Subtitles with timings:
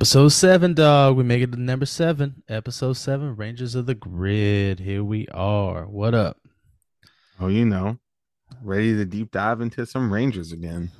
[0.00, 1.18] Episode seven, dog.
[1.18, 2.42] We make it to number seven.
[2.48, 4.80] Episode seven, Rangers of the Grid.
[4.80, 5.84] Here we are.
[5.84, 6.38] What up?
[7.38, 7.98] Oh, you know,
[8.62, 10.90] ready to deep dive into some Rangers again.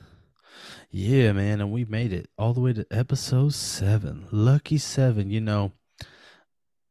[0.91, 4.29] Yeah, man, and we made it all the way to episode seven.
[4.31, 5.31] Lucky seven.
[5.31, 5.73] You know,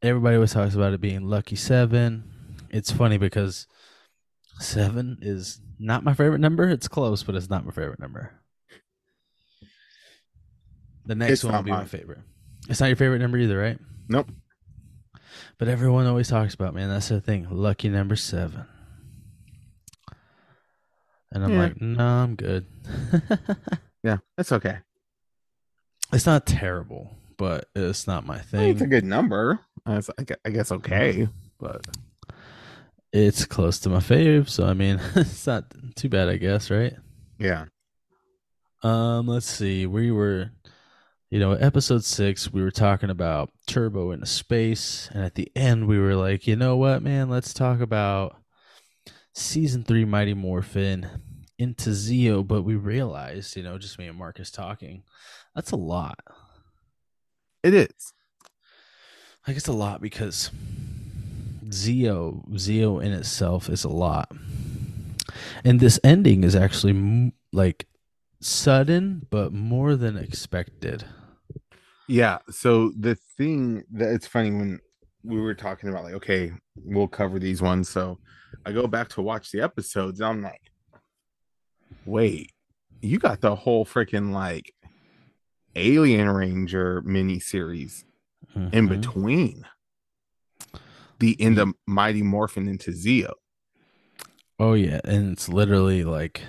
[0.02, 2.24] everybody always talks about it being lucky seven.
[2.72, 3.68] It's funny because
[4.60, 6.68] seven is not my favorite number.
[6.70, 8.39] It's close, but it's not my favorite number.
[11.10, 12.20] The next It's one will be my favorite.
[12.70, 13.80] It's not your favorite number either, right?
[14.08, 14.30] Nope.
[15.58, 17.48] But everyone always talks about, man, that's the thing.
[17.50, 18.66] Lucky number seven.
[21.32, 21.60] And I'm Yeah.
[21.60, 22.68] like, no, I'm good.
[24.04, 24.78] Yeah, that's okay.
[26.14, 29.60] it's not terrible, but it's not my I think it's a good number.
[29.86, 30.02] I
[30.46, 31.28] I guess okay,
[31.60, 31.86] but
[33.12, 36.94] It's close to my fave, so I mean, it's not too bad, I guess, right?
[37.40, 37.66] yeah.
[38.84, 39.86] Um, let's see.
[39.86, 40.52] We were,
[41.30, 45.88] you know, episode six, we were talking about Turbo into space, and at the end,
[45.88, 47.30] we were like, you know what, man?
[47.30, 48.38] Let's talk about
[49.34, 51.08] season three, Mighty Morphin
[51.60, 52.46] into Zeo.
[52.46, 55.04] But we realized, you know, just me and Marcus talking,
[55.54, 56.18] that's a lot.
[57.62, 58.14] It is.
[59.48, 60.50] Like it's a lot because
[61.66, 64.32] Zeo, Zeo in itself is a lot,
[65.64, 67.86] and this ending is actually m- like
[68.42, 71.06] sudden, but more than expected.
[72.10, 72.40] Yeah.
[72.50, 74.80] So the thing that it's funny when
[75.24, 77.88] we were talking about like, okay, we'll cover these ones.
[77.88, 78.18] So
[78.66, 80.72] I go back to watch the episodes, and I'm like,
[82.06, 82.52] wait,
[83.02, 84.74] you got the whole freaking like
[85.76, 88.04] Alien Ranger mini series
[88.56, 88.88] in mm-hmm.
[88.88, 89.66] between
[91.20, 93.34] the end of Mighty Morphin into Zeo.
[94.58, 96.42] Oh yeah, and it's literally like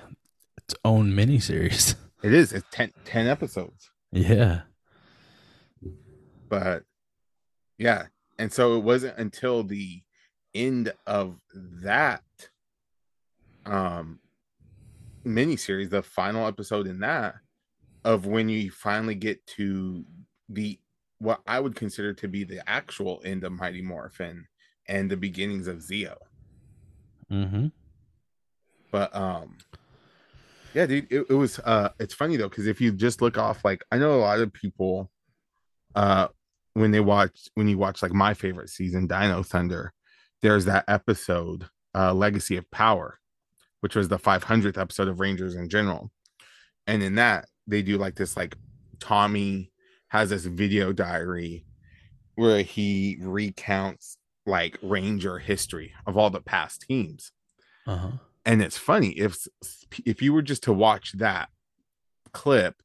[0.56, 1.96] its own miniseries.
[2.22, 2.52] It is.
[2.52, 3.90] It's 10, 10 episodes.
[4.12, 4.60] yeah.
[6.50, 6.82] But
[7.78, 8.08] yeah.
[8.38, 10.02] And so it wasn't until the
[10.54, 12.22] end of that
[13.64, 14.18] um
[15.24, 17.36] miniseries, the final episode in that,
[18.04, 20.04] of when you finally get to
[20.50, 20.78] the
[21.18, 24.46] what I would consider to be the actual end of Mighty Morphin
[24.88, 26.16] and the beginnings of Zeo.
[27.30, 27.68] Mm-hmm.
[28.90, 29.56] but um
[30.74, 33.64] yeah dude it, it was uh it's funny though because if you just look off
[33.64, 35.08] like i know a lot of people
[35.94, 36.26] uh
[36.74, 39.92] when they watch when you watch like my favorite season dino thunder
[40.42, 43.18] there's that episode uh legacy of power
[43.80, 46.10] which was the 500th episode of rangers in general
[46.86, 48.56] and in that they do like this like
[49.00, 49.72] tommy
[50.08, 51.64] has this video diary
[52.36, 54.16] where he recounts
[54.46, 57.32] like ranger history of all the past teams
[57.86, 58.10] Uh huh.
[58.44, 59.46] and it's funny if
[60.06, 61.48] if you were just to watch that
[62.32, 62.76] clip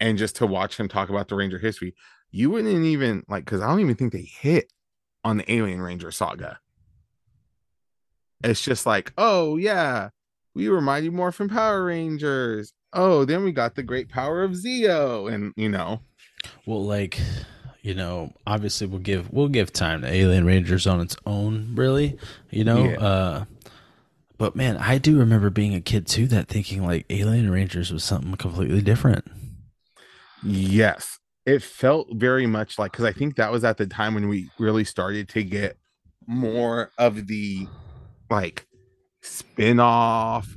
[0.00, 1.94] and just to watch him talk about the ranger history
[2.36, 4.72] you wouldn't even like because i don't even think they hit
[5.22, 6.58] on the alien ranger saga
[8.42, 10.08] it's just like oh yeah
[10.54, 15.32] we were mighty morphin power rangers oh then we got the great power of zeo
[15.32, 16.00] and you know
[16.66, 17.18] Well, like
[17.82, 22.16] you know, obviously we'll give we'll give time to Alien Rangers on its own, really.
[22.50, 22.96] You know, Yeah.
[22.96, 23.44] uh,
[24.38, 28.02] but man, I do remember being a kid too that thinking like Alien Rangers was
[28.02, 29.30] something completely different.
[30.42, 31.18] Yes.
[31.46, 34.50] It felt very much like because I think that was at the time when we
[34.58, 35.76] really started to get
[36.26, 37.68] more of the
[38.30, 38.66] like
[39.22, 40.56] spin-off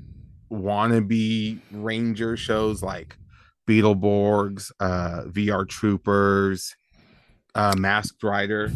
[0.52, 3.18] wannabe ranger shows like
[3.68, 6.76] Beetleborgs, uh VR Troopers,
[7.54, 8.72] uh Masked Rider.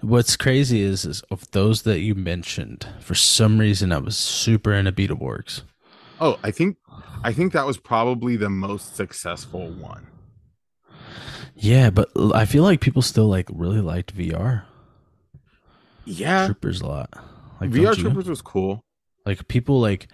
[0.00, 4.72] What's crazy is, is of those that you mentioned, for some reason I was super
[4.72, 5.62] into Beetleborgs.
[6.20, 6.76] Oh, I think
[7.24, 10.06] I think that was probably the most successful one.
[11.62, 14.64] Yeah, but I feel like people still like really liked VR
[16.04, 16.46] Yeah.
[16.46, 17.10] Troopers a lot.
[17.60, 17.94] Like VR?
[17.96, 18.84] Troopers was cool.
[19.24, 20.08] Like people like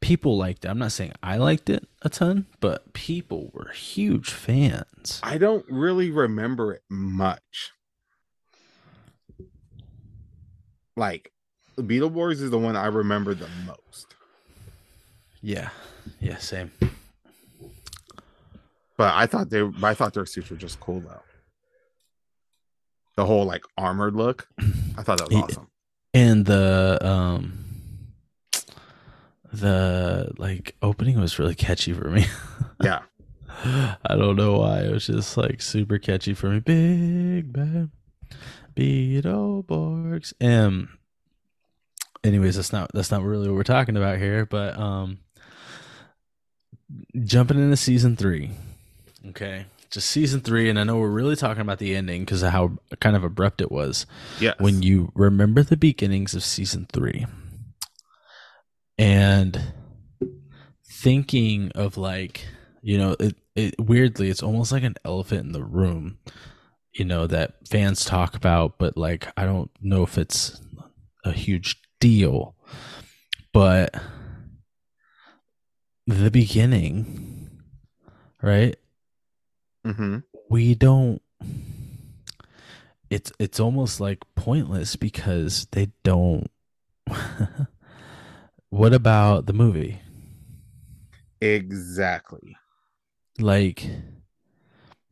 [0.00, 0.68] people liked it.
[0.68, 5.20] I'm not saying I liked it a ton, but people were huge fans.
[5.22, 7.72] I don't really remember it much.
[10.96, 11.32] Like
[11.76, 14.14] Beetleborgs is the one I remember the most.
[15.42, 15.68] Yeah.
[16.18, 16.72] Yeah, same.
[18.96, 21.22] But I thought they I thought their suits were just cool though.
[23.16, 24.48] The whole like armored look.
[24.96, 25.68] I thought that was awesome.
[26.12, 27.64] And the um
[29.52, 32.26] the like opening was really catchy for me.
[32.82, 33.02] Yeah.
[33.64, 34.80] I don't know why.
[34.80, 36.58] It was just like super catchy for me.
[36.58, 37.90] Big bad
[38.74, 40.32] Beetleborgs.
[40.42, 40.98] Um
[42.24, 45.18] anyways, that's not that's not really what we're talking about here, but um
[47.22, 48.50] jumping into season three.
[49.28, 49.66] Okay.
[49.90, 52.78] just season three, and I know we're really talking about the ending because of how
[53.00, 54.06] kind of abrupt it was.
[54.40, 54.56] Yes.
[54.58, 57.26] When you remember the beginnings of season three,
[58.98, 59.72] and
[60.90, 62.44] thinking of like,
[62.82, 66.18] you know, it, it weirdly, it's almost like an elephant in the room,
[66.92, 70.60] you know, that fans talk about, but like, I don't know if it's
[71.24, 72.56] a huge deal,
[73.52, 73.94] but
[76.06, 77.62] the beginning,
[78.42, 78.76] right?
[79.84, 80.18] Mm-hmm.
[80.48, 81.20] we don't
[83.10, 86.50] it's it's almost like pointless because they don't
[88.70, 90.00] what about the movie?
[91.40, 92.56] Exactly.
[93.38, 93.88] Like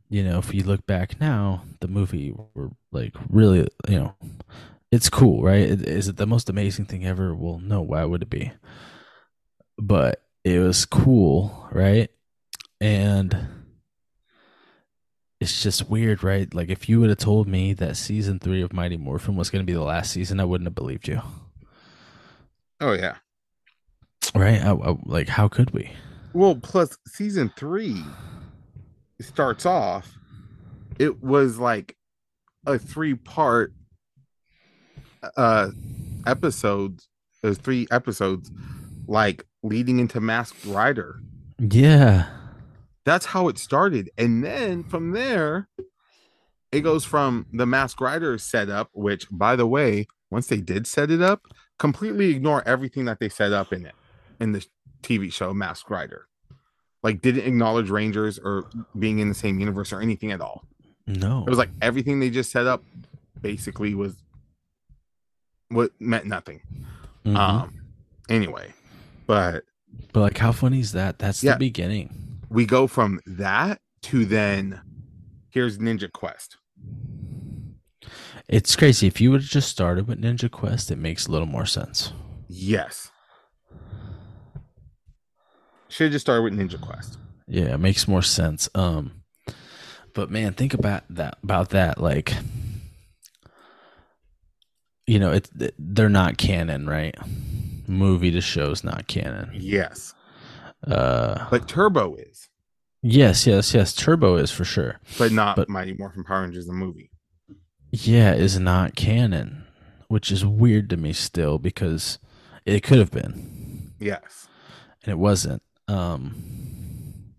[0.09, 4.15] you know if you look back now the movie were like really you know
[4.91, 5.63] it's cool right?
[5.63, 7.35] Is is it the most amazing thing ever?
[7.35, 8.53] Well no why would it be?
[9.79, 12.11] But it was cool right?
[12.81, 13.37] And
[15.43, 16.53] it's just weird, right?
[16.55, 19.62] Like if you would have told me that season three of Mighty Morphin was going
[19.65, 21.21] to be the last season, I wouldn't have believed you,
[22.81, 23.17] oh yeah
[24.35, 24.61] right?
[24.62, 25.91] I, I- like how could we?
[26.33, 28.03] well plus season three
[29.21, 30.11] starts off
[30.99, 31.95] it was like
[32.67, 33.73] a three part
[35.37, 35.69] uh
[36.27, 37.09] episodes
[37.43, 38.50] those three episodes
[39.06, 41.21] like leading into masked rider
[41.59, 42.27] Yeah,
[43.04, 45.69] that's how it started and then from there
[46.70, 51.10] it goes from the mask rider setup which by the way once they did set
[51.10, 51.43] it up
[51.78, 53.94] completely ignore everything that they set up in it
[54.40, 54.64] in the
[55.02, 56.26] tv show mask rider
[57.02, 58.64] like didn't acknowledge rangers or
[58.99, 60.64] being in the same universe or anything at all
[61.04, 62.82] no, it was like everything they just set up
[63.40, 64.14] basically was
[65.69, 66.60] what meant nothing
[67.25, 67.37] Mhm.
[67.37, 67.75] um
[68.28, 68.72] anyway
[69.26, 69.64] but
[70.12, 71.19] but like how funny is that?
[71.19, 71.52] That's Yeah.
[71.52, 72.31] the beginning.
[72.52, 74.81] We go from that to then
[75.50, 76.56] here's ninja quest
[78.49, 79.06] It's crazy.
[79.06, 82.12] If you would have just started with Ninja Quest, it makes a little more sense.
[82.49, 83.10] Yes.
[85.88, 87.19] Should have just started with Ninja Quest.
[87.46, 88.69] Yeah, it makes more sense.
[88.75, 89.22] Um,
[90.14, 91.38] but man, think about that.
[91.43, 92.34] About that, like,
[95.06, 97.14] you know, it's they're not canon, right?
[97.87, 99.50] Movie to show's not canon.
[99.54, 100.14] Yes.
[100.87, 102.49] Uh, But Turbo is,
[103.02, 103.94] yes, yes, yes.
[103.94, 105.00] Turbo is for sure.
[105.19, 107.11] but not But- Mighty Morphin Power Rangers the movie.
[107.90, 109.64] Yeah, is not canon,
[110.08, 112.19] which is weird to me still because
[112.64, 114.49] it could have been Yes.
[115.05, 115.62] and it wasn't.
[115.88, 117.35] Um,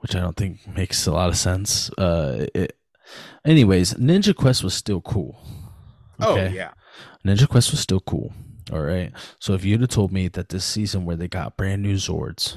[0.00, 1.90] which I don't think makes a lot of sense.
[1.98, 2.76] Uh, it,
[3.44, 5.38] anyways, Ninja Quest was still cool.
[6.20, 6.72] Oh yeah.
[7.24, 8.32] Ninja Quest was still cool.
[8.72, 9.12] All right.
[9.40, 12.56] So if you'd have told me that this season where they got brand new Zords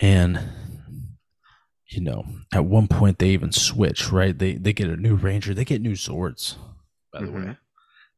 [0.00, 0.40] and
[1.88, 4.36] you know, at one point they even switch, right?
[4.36, 6.56] They they get a new Ranger, they get new Zords,
[7.12, 7.46] by the Mhm.
[7.46, 7.56] way.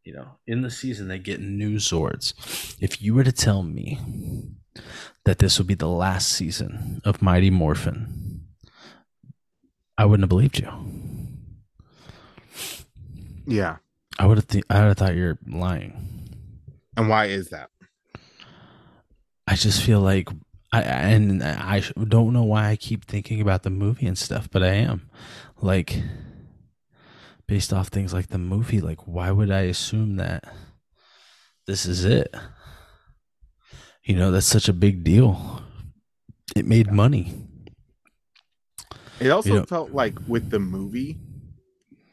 [0.05, 2.77] You know, in the season they get new Zords.
[2.81, 3.99] If you were to tell me
[5.25, 8.47] that this would be the last season of Mighty Morphin,
[9.99, 10.71] I wouldn't have believed you.
[13.47, 13.77] Yeah.
[14.19, 16.16] I would have th- I would have thought you're lying.
[16.97, 17.71] And why is that?
[19.47, 20.29] I just feel like
[20.73, 24.63] I and I don't know why I keep thinking about the movie and stuff, but
[24.63, 25.09] I am
[25.61, 26.03] like
[27.47, 28.81] based off things like the movie.
[28.81, 30.45] Like, why would I assume that
[31.67, 32.35] this is it?
[34.05, 35.63] You know, that's such a big deal.
[36.57, 37.47] It made money.
[39.21, 41.19] It also You know- felt like with the movie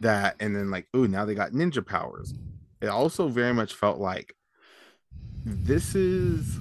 [0.01, 2.33] that, and then like, oh, now they got ninja powers.
[2.81, 4.35] It also very much felt like
[5.45, 6.57] this is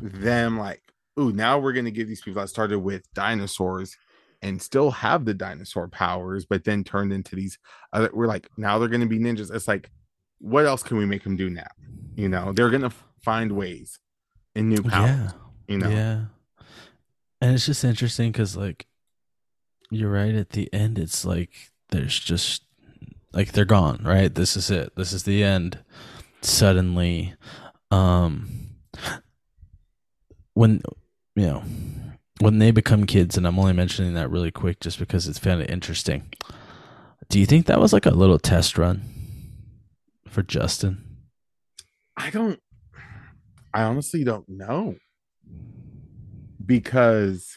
[0.00, 0.82] them like,
[1.16, 3.96] oh, now we're gonna give these people that started with dinosaurs
[4.42, 7.58] and still have the dinosaur powers, but then turned into these
[7.92, 8.10] other.
[8.12, 9.54] We're like, now they're gonna be ninjas.
[9.54, 9.90] It's like,
[10.38, 11.68] what else can we make them do now?
[12.14, 13.98] You know, they're gonna find ways
[14.54, 15.10] and new powers.
[15.10, 15.30] Yeah.
[15.68, 16.24] You know, Yeah.
[17.42, 18.86] And it's just interesting because, like,
[19.90, 20.34] you're right.
[20.34, 21.50] At the end, it's like
[21.90, 22.64] there's just
[23.32, 24.02] like they're gone.
[24.04, 24.34] Right.
[24.34, 24.94] This is it.
[24.96, 25.78] This is the end.
[26.42, 27.34] Suddenly,
[27.90, 28.68] um,
[30.54, 30.82] when
[31.34, 31.62] you know
[32.40, 35.60] when they become kids, and I'm only mentioning that really quick just because it's kind
[35.60, 36.30] of interesting.
[37.28, 39.02] Do you think that was like a little test run
[40.26, 41.04] for Justin?
[42.16, 42.60] I don't.
[43.72, 44.96] I honestly don't know
[46.66, 47.56] because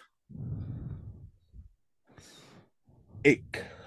[3.24, 3.42] it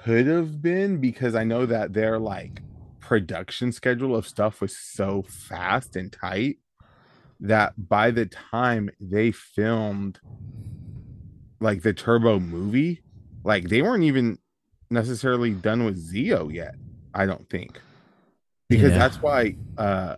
[0.04, 2.62] could have been because I know that they're like
[3.06, 6.56] production schedule of stuff was so fast and tight
[7.38, 10.18] that by the time they filmed
[11.60, 13.04] like the Turbo movie,
[13.44, 14.38] like they weren't even
[14.90, 16.74] necessarily done with Zeo yet.
[17.14, 17.80] I don't think
[18.68, 18.98] because Yeah.
[18.98, 20.16] that's why uh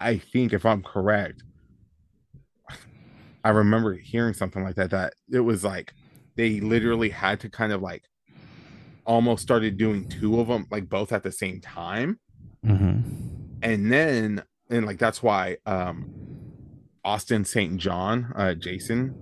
[0.00, 1.44] I think if I'm correct,
[3.44, 5.94] I remember hearing something like that that it was like
[6.36, 8.02] they literally had to kind of like
[9.06, 12.18] almost started doing two of them like both at the same time
[12.62, 13.00] hmm
[13.62, 16.10] and then and like that's why um
[17.04, 17.76] Austin St.
[17.76, 19.14] John uh Jason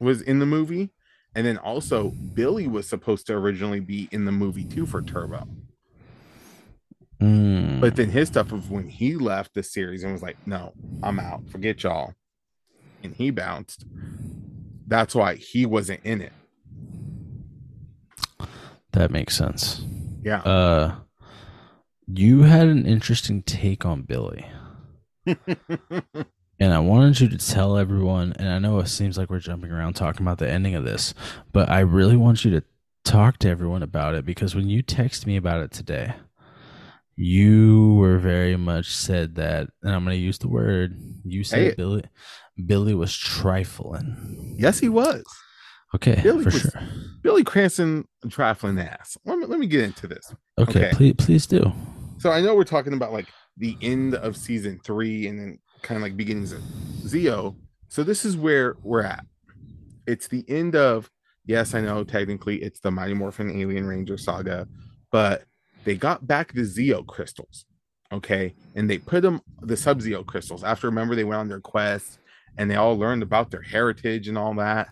[0.00, 0.90] was in the movie
[1.34, 5.46] and then also Billy was supposed to originally be in the movie too for Turbo
[7.20, 7.80] Mm.
[7.80, 11.18] But then his stuff was when he left the series and was like, no, I'm
[11.18, 11.48] out.
[11.48, 12.14] Forget y'all.
[13.02, 13.84] And he bounced.
[14.86, 16.32] That's why he wasn't in it.
[18.96, 19.82] That makes sense.
[20.22, 20.40] Yeah.
[20.40, 20.96] Uh,
[22.06, 24.46] you had an interesting take on Billy,
[25.26, 28.32] and I wanted you to tell everyone.
[28.38, 31.14] And I know it seems like we're jumping around talking about the ending of this,
[31.52, 32.62] but I really want you to
[33.04, 36.14] talk to everyone about it because when you texted me about it today,
[37.16, 41.58] you were very much said that, and I'm going to use the word you said
[41.58, 41.74] Hey.
[41.76, 42.04] Billy.
[42.64, 44.56] Billy was trifling.
[44.58, 45.22] yes, he was.
[45.96, 46.82] Okay, Billy for was- sure.
[47.22, 49.16] Billy Cranston trifling ass.
[49.24, 50.32] Let me let me get into this.
[50.58, 50.90] Okay, okay.
[50.94, 51.72] please, please do.
[52.18, 53.26] So I know we're talking about like
[53.56, 56.60] the end of season three and then kind of like beginnings of
[57.02, 57.56] Zeo.
[57.88, 59.24] So this is where we're at.
[60.06, 61.10] It's the end of
[61.46, 64.68] yes, I know technically it's the Mighty Morphin Alien Ranger saga,
[65.10, 65.44] but
[65.84, 67.64] they got back the Zeo crystals,
[68.12, 70.62] okay, and they put them the Sub Zeo crystals.
[70.62, 72.18] After remember they went on their quest
[72.58, 74.88] and they all learned about their heritage and all that.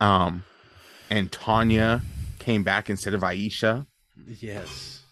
[0.00, 0.44] Um,
[1.10, 2.02] and Tanya
[2.38, 3.86] came back instead of Aisha.
[4.26, 5.02] Yes.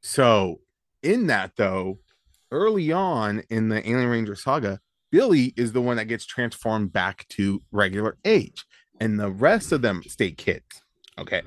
[0.00, 0.60] So,
[1.02, 1.98] in that though,
[2.50, 7.26] early on in the Alien Ranger saga, Billy is the one that gets transformed back
[7.30, 8.64] to regular age,
[9.00, 10.82] and the rest of them stay kids.
[11.18, 11.42] Okay,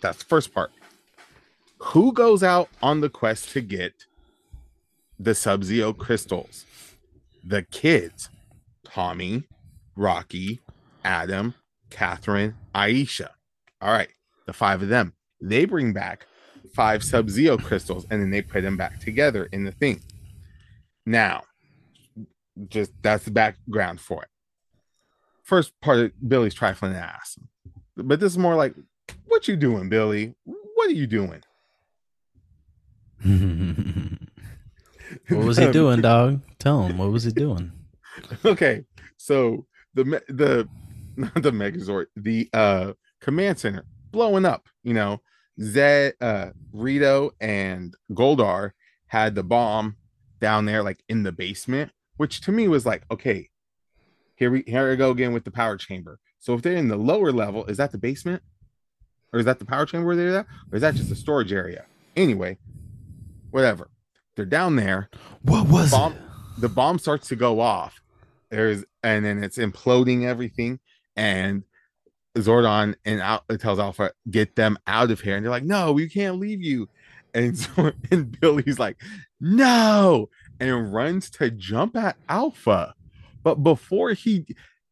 [0.00, 0.70] that's the first part.
[1.78, 4.06] Who goes out on the quest to get
[5.18, 6.66] the Sub Zeo crystals?
[7.44, 8.28] The kids
[8.84, 9.44] Tommy,
[9.96, 10.60] Rocky,
[11.04, 11.54] Adam,
[11.92, 13.28] Catherine, Aisha.
[13.80, 14.08] All right,
[14.46, 15.12] the five of them.
[15.40, 16.26] They bring back
[16.74, 20.00] five Sub Zeo crystals and then they put them back together in the thing.
[21.04, 21.42] Now,
[22.68, 24.28] just that's the background for it.
[25.42, 27.38] First part of Billy's trifling ass,
[27.96, 28.74] but this is more like,
[29.26, 30.34] what you doing, Billy?
[30.44, 31.42] What are you doing?
[35.28, 36.40] what was he doing, dog?
[36.58, 37.72] Tell him what was he doing.
[38.44, 38.84] okay,
[39.16, 40.68] so the the
[41.16, 44.68] not the Megazord, the uh command center blowing up.
[44.82, 45.20] You know,
[45.60, 48.72] Zedd, uh, Rito, and Goldar
[49.06, 49.96] had the bomb
[50.40, 53.48] down there, like in the basement, which to me was like, okay,
[54.36, 56.18] here we here we go again with the power chamber.
[56.40, 58.42] So if they're in the lower level, is that the basement,
[59.32, 61.52] or is that the power chamber where they're at, or is that just a storage
[61.52, 61.84] area?
[62.16, 62.58] Anyway,
[63.50, 63.88] whatever.
[64.34, 65.10] They're down there
[65.42, 66.18] What was Bomb- it?
[66.58, 68.00] the bomb starts to go off.
[68.50, 70.80] There's and then it's imploding everything,
[71.16, 71.64] and
[72.36, 76.08] Zordon and Al- tells Alpha, "Get them out of here." And they're like, "No, we
[76.08, 76.88] can't leave you."
[77.34, 79.00] And so and Billy's like,
[79.40, 80.28] "No,"
[80.60, 82.94] and runs to jump at Alpha,
[83.42, 84.46] but before he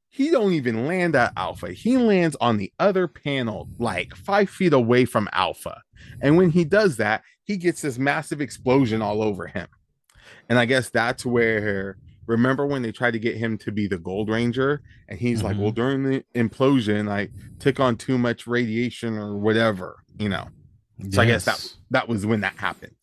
[0.09, 4.73] he don't even land at Alpha, he lands on the other panel, like five feet
[4.73, 5.83] away from Alpha.
[6.21, 9.69] And when he does that, he gets this massive explosion all over him.
[10.49, 11.97] And I guess that's where
[12.31, 15.57] remember when they tried to get him to be the Gold Ranger, and he's like,
[15.57, 15.61] Mhm.
[15.61, 20.49] Well, during the implosion, I took on too much radiation or whatever, you know.
[21.11, 22.95] So I guess that that was when that happened.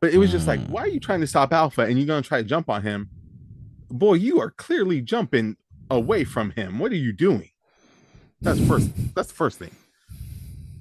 [0.00, 2.22] But it was just like, why are you trying to stop Alpha and you're gonna
[2.22, 3.08] try to jump on him?
[3.90, 5.56] Boy, you are clearly jumping
[5.90, 6.78] away from him.
[6.78, 7.50] What are you doing?
[8.42, 8.90] That's first.
[9.14, 9.72] That's the first thing.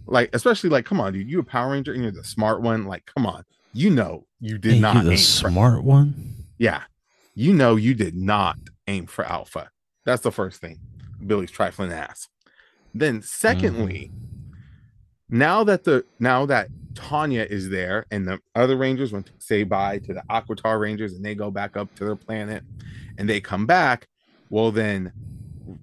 [0.06, 2.86] Like, especially like, come on, dude, you're a Power Ranger and you're the smart one.
[2.86, 3.44] Like, come on,
[3.74, 6.34] you know you did Ain't not you the smart one.
[6.58, 6.82] yeah,
[7.40, 9.70] you know you did not aim for Alpha.
[10.06, 10.78] That's the first thing.
[11.26, 12.28] Billy's trifling ass.
[12.94, 15.38] Then, secondly, mm-hmm.
[15.38, 19.64] now that the now that Tanya is there and the other Rangers went to say
[19.64, 22.62] bye to the Aquitar Rangers and they go back up to their planet
[23.18, 24.10] and they come back,
[24.50, 25.14] well then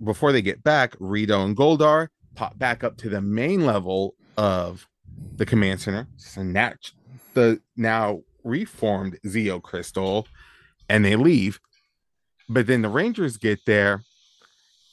[0.05, 4.87] before they get back, Rito and Goldar pop back up to the main level of
[5.37, 6.93] the command center, snatch
[7.33, 10.29] the now reformed Zeo crystal,
[10.89, 11.61] and they leave.
[12.49, 14.03] But then the Rangers get there,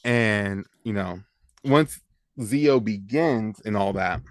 [0.03, 1.19] and you know,
[1.63, 1.99] once
[2.39, 4.21] Zeo begins and all that,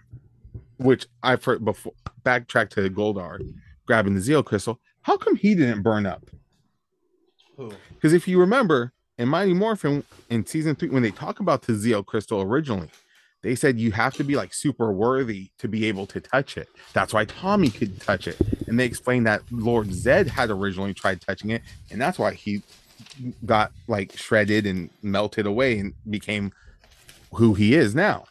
[0.78, 1.92] which I've heard before,
[2.25, 3.40] backtrack to Goldar
[3.87, 4.81] grabbing the Zeo crystal.
[5.02, 6.28] How come he didn't burn up?
[7.95, 11.75] Because if you remember in Mighty Morphin in season three, when they talk about the
[11.75, 12.88] Zeo crystal originally,
[13.42, 16.68] they said you have to be like super worthy to be able to touch it.
[16.92, 18.38] That's why Tommy could touch it.
[18.66, 22.62] And they explained that Lord Zedd had originally tried touching it, and that's why he
[23.44, 26.52] got like shredded and melted away and became
[27.34, 28.26] who he is now.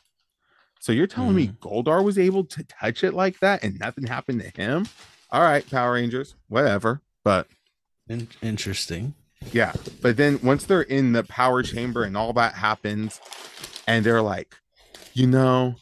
[0.79, 1.35] So you're telling mm.
[1.35, 4.87] me Goldar was able to touch it like that and nothing happened to him?
[5.29, 7.01] All right, Power Rangers, whatever.
[7.23, 7.47] But
[8.09, 9.13] In- interesting.
[9.51, 13.19] Yeah, but then once they're in the power chamber and all that happens,
[13.87, 14.55] and they're like,
[15.13, 15.75] you know,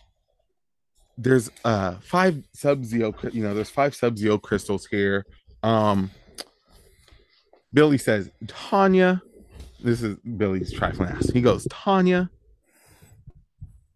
[1.17, 5.25] there's uh five sub zeo, you know, there's five sub zeo crystals here.
[5.63, 6.09] Um,
[7.73, 9.21] Billy says, Tanya,
[9.81, 11.29] this is Billy's trifling ass.
[11.29, 12.29] He goes, Tanya,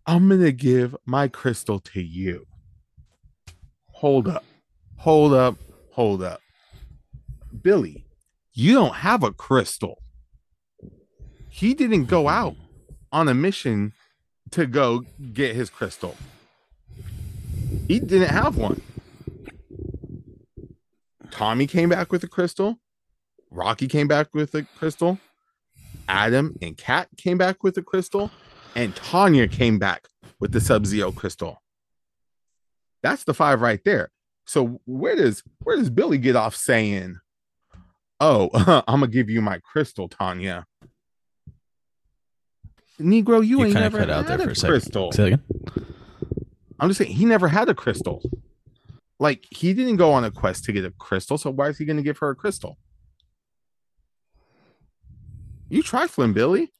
[0.05, 2.45] I'm gonna give my crystal to you.
[3.91, 4.43] Hold up,
[4.97, 5.57] hold up,
[5.91, 6.41] hold up.
[7.61, 8.05] Billy,
[8.53, 10.01] you don't have a crystal.
[11.49, 12.55] He didn't go out
[13.11, 13.93] on a mission
[14.53, 16.15] to go get his crystal.
[17.87, 18.81] He didn't have one.
[21.31, 22.79] Tommy came back with a crystal.
[23.49, 25.19] Rocky came back with a crystal.
[26.07, 28.31] Adam and Kat came back with a crystal.
[28.75, 30.07] And Tanya came back
[30.39, 31.61] with the Sub Zeo crystal.
[33.01, 34.09] That's the five right there.
[34.45, 37.17] So where does where does Billy get off saying,
[38.19, 38.49] "Oh,
[38.87, 40.65] I'm gonna give you my crystal, Tanya"?
[42.99, 45.11] Negro, you, you ain't never cut out there for a crystal.
[45.11, 45.43] Say again.
[46.79, 48.21] I'm just saying he never had a crystal.
[49.19, 51.85] Like he didn't go on a quest to get a crystal, so why is he
[51.85, 52.77] going to give her a crystal?
[55.69, 56.71] You trifling, Billy.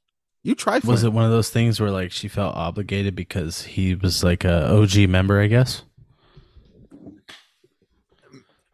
[0.42, 0.92] You trifling.
[0.92, 4.44] Was it one of those things where like she felt obligated because he was like
[4.44, 5.40] a OG member?
[5.40, 5.82] I guess.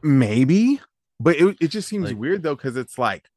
[0.02, 0.80] Maybe,
[1.20, 3.30] but it it just seems like, weird though because it's like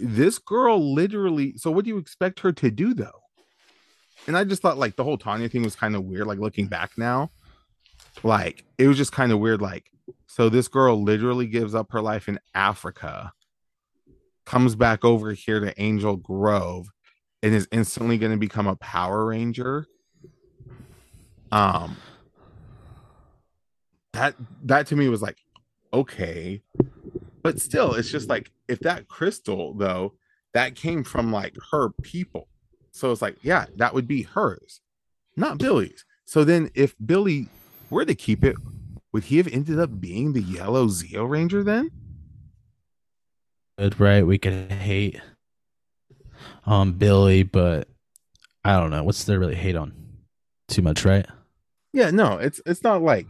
[0.00, 1.56] this girl literally.
[1.56, 3.21] So what do you expect her to do though?
[4.26, 6.26] And I just thought like the whole Tanya thing was kind of weird.
[6.26, 7.30] Like looking back now,
[8.22, 9.60] like it was just kind of weird.
[9.60, 9.90] Like,
[10.26, 13.32] so this girl literally gives up her life in Africa,
[14.44, 16.88] comes back over here to Angel Grove,
[17.42, 19.86] and is instantly going to become a Power Ranger.
[21.50, 21.96] Um,
[24.12, 25.38] that that to me was like,
[25.92, 26.62] okay,
[27.42, 30.14] but still, it's just like if that crystal though
[30.54, 32.48] that came from like her people
[32.92, 34.80] so it's like, yeah, that would be hers,
[35.36, 36.04] not Billy's.
[36.24, 37.48] So then if Billy
[37.90, 38.56] were to keep it,
[39.12, 41.90] would he have ended up being the yellow Zeo Ranger then?
[43.78, 44.26] Good, right?
[44.26, 45.20] We could hate
[46.64, 47.88] on Billy, but
[48.64, 49.02] I don't know.
[49.02, 49.92] What's there really hate on?
[50.68, 51.26] Too much, right?
[51.92, 53.26] Yeah, no, it's it's not like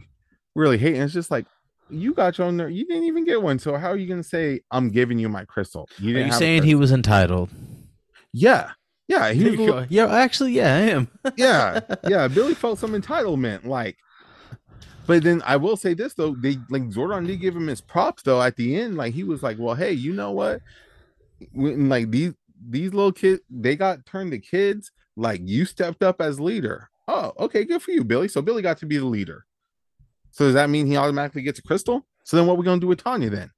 [0.55, 1.01] really hating.
[1.01, 1.45] It's just like
[1.89, 2.59] you got your own.
[2.59, 3.59] You didn't even get one.
[3.59, 5.89] So how are you gonna say I'm giving you my crystal?
[5.97, 6.23] You didn't.
[6.23, 7.49] Are you saying he was entitled?
[8.31, 8.71] Yeah,
[9.07, 9.59] yeah, he was.
[9.59, 11.07] Little, yeah, actually, yeah, I am.
[11.35, 12.27] yeah, yeah.
[12.27, 13.97] Billy felt some entitlement, like.
[15.05, 18.23] But then I will say this though, they like Zordon did give him his props
[18.23, 18.95] though at the end.
[18.95, 20.61] Like he was like, "Well, hey, you know what?
[21.51, 22.33] When, like these
[22.69, 24.91] these little kids, they got turned to kids.
[25.17, 26.89] Like you stepped up as leader.
[27.07, 28.29] Oh, okay, good for you, Billy.
[28.29, 29.45] So Billy got to be the leader.
[30.31, 32.05] So does that mean he automatically gets a crystal?
[32.23, 33.51] So then what we gonna do with Tanya then?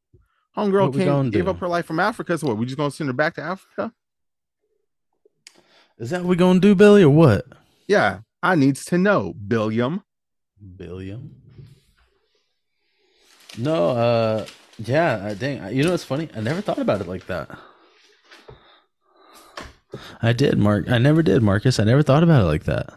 [0.58, 2.38] Homegirl came, gave up her life from Africa.
[2.38, 2.58] So what?
[2.58, 3.94] We just gonna send her back to Africa?
[5.98, 7.46] Is that what we're gonna do, Billy, or what?
[7.88, 10.04] Yeah, I needs to know, Billiam.
[10.76, 11.36] Billiam.
[13.58, 14.46] No, uh,
[14.78, 15.74] yeah, dang.
[15.74, 16.30] You know what's funny?
[16.36, 17.50] I never thought about it like that.
[20.22, 20.90] I did, Mark.
[20.90, 21.80] I never did, Marcus.
[21.80, 22.94] I never thought about it like that.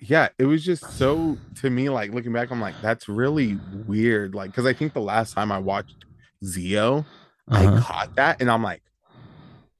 [0.00, 4.34] Yeah, it was just so to me, like looking back, I'm like, that's really weird.
[4.34, 6.04] Like, because I think the last time I watched
[6.44, 7.04] Zeo,
[7.48, 7.74] uh-huh.
[7.76, 8.82] I caught that, and I'm like,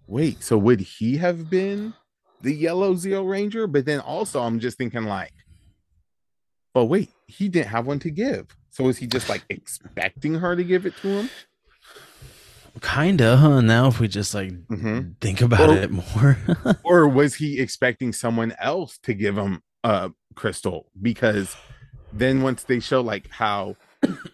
[0.08, 1.94] wait, so would he have been
[2.40, 3.68] the yellow Zeo Ranger?
[3.68, 5.32] But then also, I'm just thinking like,
[6.74, 8.56] but wait, he didn't have one to give.
[8.70, 11.30] So is he just like expecting her to give it to him?
[12.80, 13.60] Kinda, huh?
[13.60, 15.12] Now, if we just like mm-hmm.
[15.20, 16.38] think about or, it more,
[16.84, 20.90] or was he expecting someone else to give him a crystal?
[21.00, 21.56] Because
[22.12, 23.76] then once they show like how,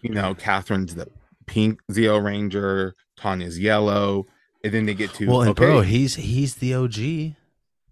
[0.01, 1.07] you know, Catherine's the
[1.47, 4.27] pink Zeo Ranger, Tanya's yellow,
[4.65, 7.35] and then they get to well, okay, bro, he's he's the OG.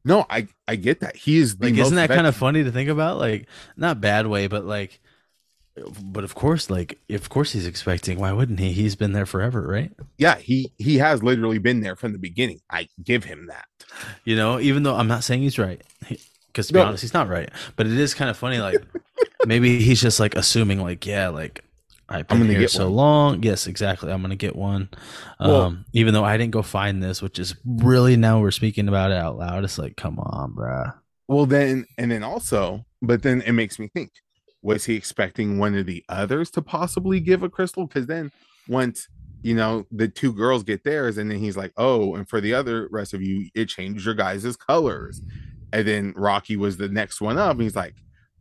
[0.03, 1.15] No, I I get that.
[1.15, 3.19] He is like, isn't that kind of funny to think about?
[3.19, 4.99] Like, not bad way, but like,
[6.01, 8.19] but of course, like, of course he's expecting.
[8.19, 8.73] Why wouldn't he?
[8.73, 9.91] He's been there forever, right?
[10.17, 12.59] Yeah, he he has literally been there from the beginning.
[12.71, 13.65] I give him that.
[14.25, 15.81] You know, even though I'm not saying he's right,
[16.47, 16.85] because to be no.
[16.85, 17.49] honest, he's not right.
[17.75, 18.57] But it is kind of funny.
[18.57, 18.81] Like,
[19.45, 21.62] maybe he's just like assuming, like, yeah, like
[22.13, 22.95] I've been here so one.
[22.95, 23.43] long.
[23.43, 24.11] Yes, exactly.
[24.11, 24.89] I'm gonna get one.
[25.39, 28.87] Well, um, even though I didn't go find this, which is really now we're speaking
[28.87, 29.63] about it out loud.
[29.63, 30.93] It's like, come on, bruh.
[31.27, 34.11] Well, then, and then also, but then it makes me think:
[34.61, 37.87] was he expecting one of the others to possibly give a crystal?
[37.87, 38.31] Because then,
[38.67, 39.07] once
[39.41, 42.53] you know the two girls get theirs, and then he's like, "Oh, and for the
[42.53, 45.21] other rest of you, it changed your guys' colors."
[45.71, 47.95] And then Rocky was the next one up, and he's like,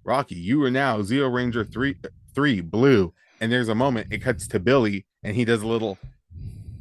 [0.04, 1.96] "Rocky, you are now Zeo Ranger three,
[2.34, 5.98] three blue." And there's a moment it cuts to Billy, and he does a little,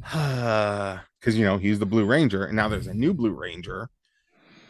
[0.00, 3.90] because you know he's the Blue Ranger, and now there's a new Blue Ranger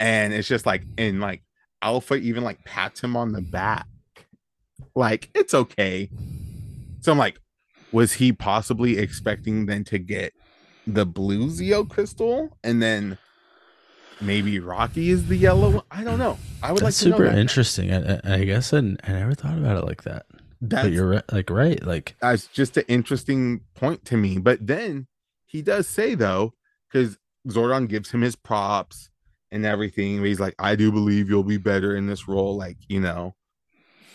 [0.03, 1.43] and it's just like and like
[1.81, 3.87] alpha even like pats him on the back
[4.95, 6.11] like it's okay
[7.01, 7.39] so i'm like
[7.93, 10.33] was he possibly expecting then to get
[10.87, 13.17] the blue zeo crystal and then
[14.21, 15.85] maybe rocky is the yellow one?
[15.93, 17.93] i don't know i would That's like to super interesting.
[17.93, 20.27] I, I I guess I, I never thought about it like that.
[20.63, 24.39] That's, but you're like right, like that's just an interesting point to me.
[24.39, 25.09] But then
[25.53, 26.55] he does say though
[26.91, 29.11] because zordon gives him his props
[29.51, 33.01] and everything he's like i do believe you'll be better in this role like you
[33.01, 33.35] know.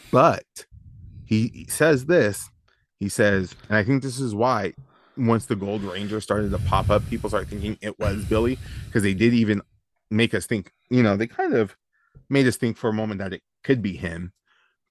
[0.09, 0.65] But
[1.25, 2.49] he, he says this
[2.99, 4.73] he says and i think this is why
[5.17, 9.03] once the gold ranger started to pop up people start thinking it was billy because
[9.03, 9.61] they did even
[10.09, 11.75] make us think you know they kind of
[12.29, 14.31] made us think for a moment that it could be him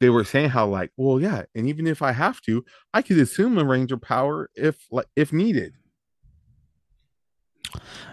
[0.01, 3.19] they were saying how like well yeah and even if i have to i could
[3.19, 5.75] assume a ranger power if like if needed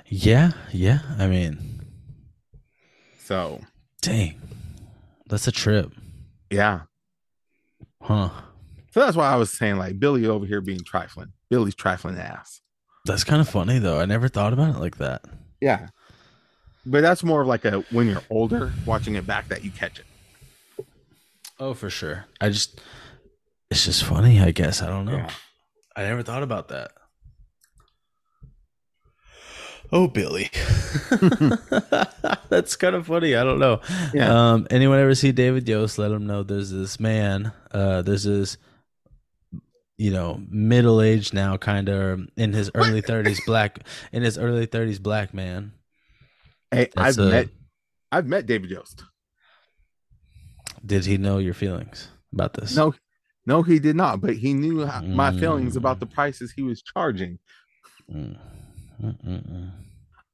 [0.07, 0.99] yeah, yeah.
[1.17, 1.81] I mean,
[3.19, 3.61] so
[4.01, 4.39] dang,
[5.27, 5.91] that's a trip,
[6.49, 6.81] yeah
[8.01, 8.29] huh?
[8.91, 12.61] so that's why i was saying like billy over here being trifling billy's trifling ass
[13.05, 13.99] That's kind of funny though.
[13.99, 15.23] I never thought about it like that.
[15.61, 15.87] yeah
[16.85, 19.99] but that's more of like a when you're older watching it back that you catch
[19.99, 20.05] it
[21.59, 22.25] Oh, for sure.
[22.41, 22.81] I just,
[23.69, 24.39] it's just funny.
[24.39, 25.17] I guess I don't know.
[25.17, 25.29] Yeah.
[25.95, 26.91] I never thought about that.
[29.91, 30.49] Oh, Billy.
[32.49, 33.35] That's kind of funny.
[33.35, 33.79] I don't know.
[34.13, 34.51] Yeah.
[34.53, 35.97] Um, anyone ever see David Yost?
[35.99, 37.51] Let him know there's this man.
[37.71, 38.57] Uh, there's this,
[39.97, 43.79] you know, middle aged now, kind of in his early thirties, black
[44.11, 45.73] in his early thirties, black man.
[46.71, 47.49] hey That's i've a- met
[48.11, 49.03] i've met david yost
[50.85, 52.75] Did he know your feelings about this?
[52.75, 52.93] no
[53.45, 55.99] no he did not but he knew how- my feelings about Mm.
[56.01, 57.39] the prices he was charging
[58.11, 58.37] Mm.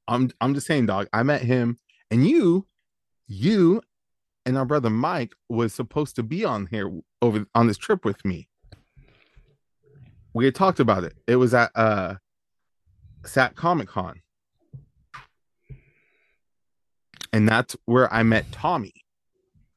[0.08, 1.06] I'm I'm just saying, dog.
[1.12, 1.78] I met him,
[2.10, 2.66] and you,
[3.28, 3.80] you,
[4.44, 6.90] and our brother Mike was supposed to be on here
[7.22, 8.48] over on this trip with me.
[10.34, 11.14] We had talked about it.
[11.28, 12.16] It was at uh
[13.24, 14.20] Sat Comic Con.
[17.32, 18.92] And that's where I met Tommy.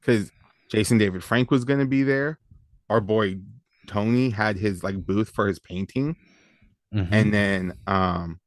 [0.02, 0.32] Because
[0.74, 2.40] Jason David Frank was gonna be there.
[2.90, 3.38] Our boy
[3.88, 6.16] Tony had his like booth for his painting
[6.94, 7.10] Mhm.
[7.12, 8.40] and then um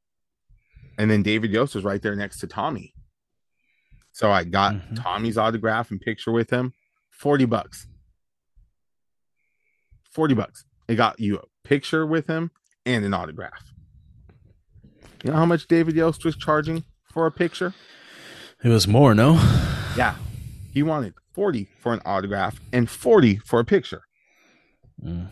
[0.97, 2.93] and then David Yost was right there next to Tommy.
[4.11, 5.01] So I got Mhm.
[5.01, 6.73] Tommy's autograph and picture with him.
[7.11, 7.87] 40 bucks.
[10.11, 10.65] 40 bucks.
[10.89, 12.51] It got you a picture with him
[12.85, 13.71] and an autograph.
[15.23, 17.73] You know how much David Yost was charging for a picture?
[18.63, 19.33] it was more, no?
[19.95, 20.17] Yeah.
[20.71, 24.03] He wanted 40 for an autograph and 40 for a picture.
[25.03, 25.27] Mm.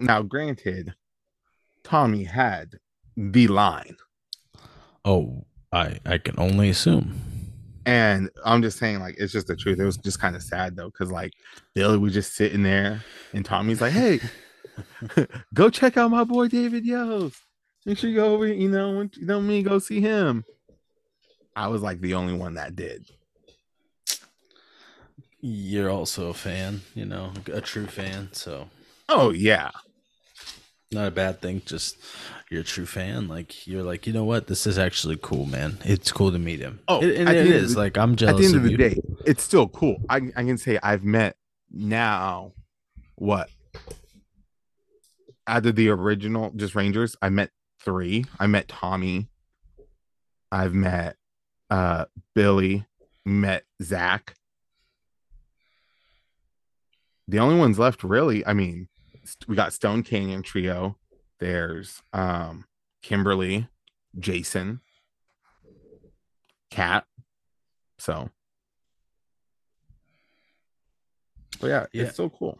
[0.00, 0.94] Now, granted,
[1.82, 2.78] Tommy had
[3.16, 3.96] the line.
[5.04, 7.20] Oh, I I can only assume.
[7.86, 9.78] And I'm just saying, like, it's just the truth.
[9.78, 11.32] It was just kind of sad though, because like
[11.74, 14.20] Billy was just sitting there, and Tommy's like, "Hey,
[15.54, 17.36] go check out my boy David Yost.
[17.84, 20.44] Make sure you go over, you know, you know me, go see him."
[21.54, 23.06] I was like the only one that did.
[25.46, 28.70] You're also a fan, you know, a true fan, so
[29.10, 29.70] Oh yeah,
[30.90, 31.60] not a bad thing.
[31.66, 31.98] Just
[32.50, 33.28] you're a true fan.
[33.28, 34.46] Like you're like, you know what?
[34.46, 35.76] This is actually cool, man.
[35.84, 36.80] It's cool to meet him.
[36.88, 38.36] Oh, It- and end of the- like I'm jealous.
[38.36, 38.76] at the end of the you.
[38.78, 39.96] day, it's still cool.
[40.08, 41.36] I I can say I've met
[41.70, 42.52] now
[43.16, 43.50] what
[45.46, 47.50] out of the original just Rangers, I met
[47.84, 48.24] three.
[48.40, 49.28] I met Tommy.
[50.50, 51.16] I've met
[51.68, 52.86] uh Billy,
[53.26, 54.36] met Zach.
[57.26, 58.88] The only ones left really, I mean,
[59.48, 60.98] we got Stone Canyon Trio.
[61.40, 62.64] There's um
[63.02, 63.68] Kimberly,
[64.18, 64.80] Jason,
[66.70, 67.04] Kat.
[67.98, 68.30] So,
[71.60, 72.02] but yeah, Yeah.
[72.04, 72.58] it's so cool.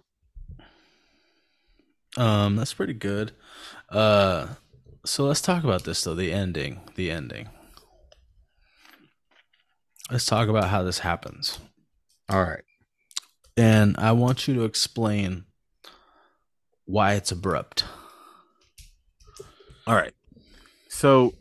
[2.16, 3.32] Um, that's pretty good.
[3.88, 4.46] Uh,
[5.04, 6.14] so let's talk about this though.
[6.14, 6.80] The ending.
[6.94, 7.48] The ending.
[10.10, 11.58] Let's talk about how this happens.
[12.28, 12.62] All right.
[13.56, 15.44] And I want you to explain
[16.86, 17.84] why it's abrupt.
[19.86, 20.14] All right.
[20.88, 21.34] So,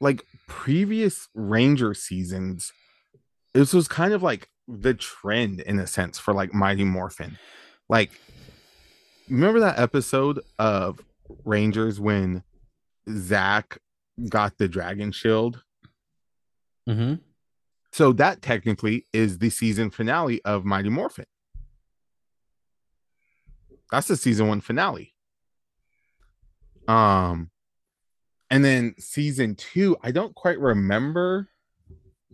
[0.00, 2.72] like previous Ranger seasons,
[3.54, 7.38] this was kind of like the trend in a sense for like Mighty Morphin.
[7.88, 8.10] Like,
[9.28, 11.00] remember that episode of
[11.44, 12.42] Rangers when
[13.08, 13.78] Zach
[14.28, 15.62] got the dragon shield?
[16.88, 17.14] Mm-hmm.
[17.92, 21.26] So that technically is the season finale of Mighty Morphin.
[23.94, 25.14] That's the season one finale.
[26.88, 27.50] Um,
[28.50, 31.48] and then season two, I don't quite remember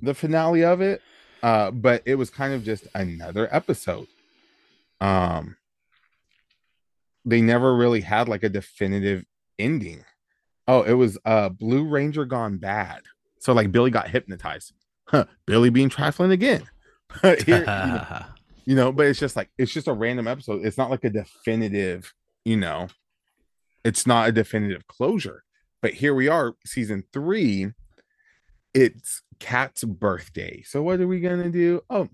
[0.00, 1.02] the finale of it,
[1.42, 4.06] uh, but it was kind of just another episode.
[5.02, 5.56] Um,
[7.26, 9.26] they never really had like a definitive
[9.58, 10.04] ending.
[10.66, 13.02] Oh, it was uh Blue Ranger gone bad.
[13.38, 14.72] So like Billy got hypnotized.
[15.04, 16.62] Huh, Billy being trifling again.
[17.44, 18.26] Here,
[18.70, 20.64] you know, but it's just like it's just a random episode.
[20.64, 22.86] It's not like a definitive, you know,
[23.84, 25.42] it's not a definitive closure.
[25.82, 27.72] But here we are, season three.
[28.72, 30.62] It's Kat's birthday.
[30.64, 31.82] So what are we gonna do?
[31.90, 32.08] Oh,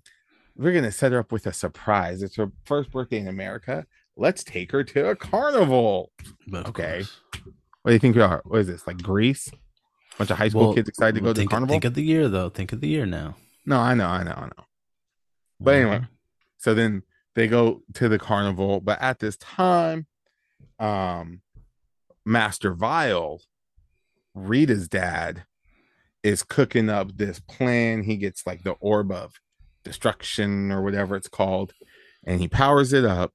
[0.57, 2.23] we're gonna set her up with a surprise.
[2.23, 3.85] It's her first birthday in America.
[4.16, 6.11] Let's take her to a carnival.
[6.55, 6.92] Of Okay.
[7.05, 7.21] course.
[7.83, 8.40] What do you think we are?
[8.47, 8.87] What is this?
[8.87, 9.49] Like Greece?
[9.53, 11.75] a bunch of high school Well, kids excited to go to think, the carnival?
[11.75, 12.49] think of the year though.
[12.49, 13.37] Think of the year now.
[13.66, 14.64] no, I know, I know, I know.
[15.61, 16.01] But anyway.
[16.57, 17.03] So then
[17.35, 20.07] they go to the carnival, but at this time,
[20.79, 21.42] um,
[22.25, 23.40] Master Vile,
[24.35, 25.45] Rita's dad,
[26.23, 28.03] is cooking up this plan.
[28.03, 29.35] He gets like the orb of
[29.85, 31.73] destruction or whatever it's called,
[32.25, 33.33] and he powers it up,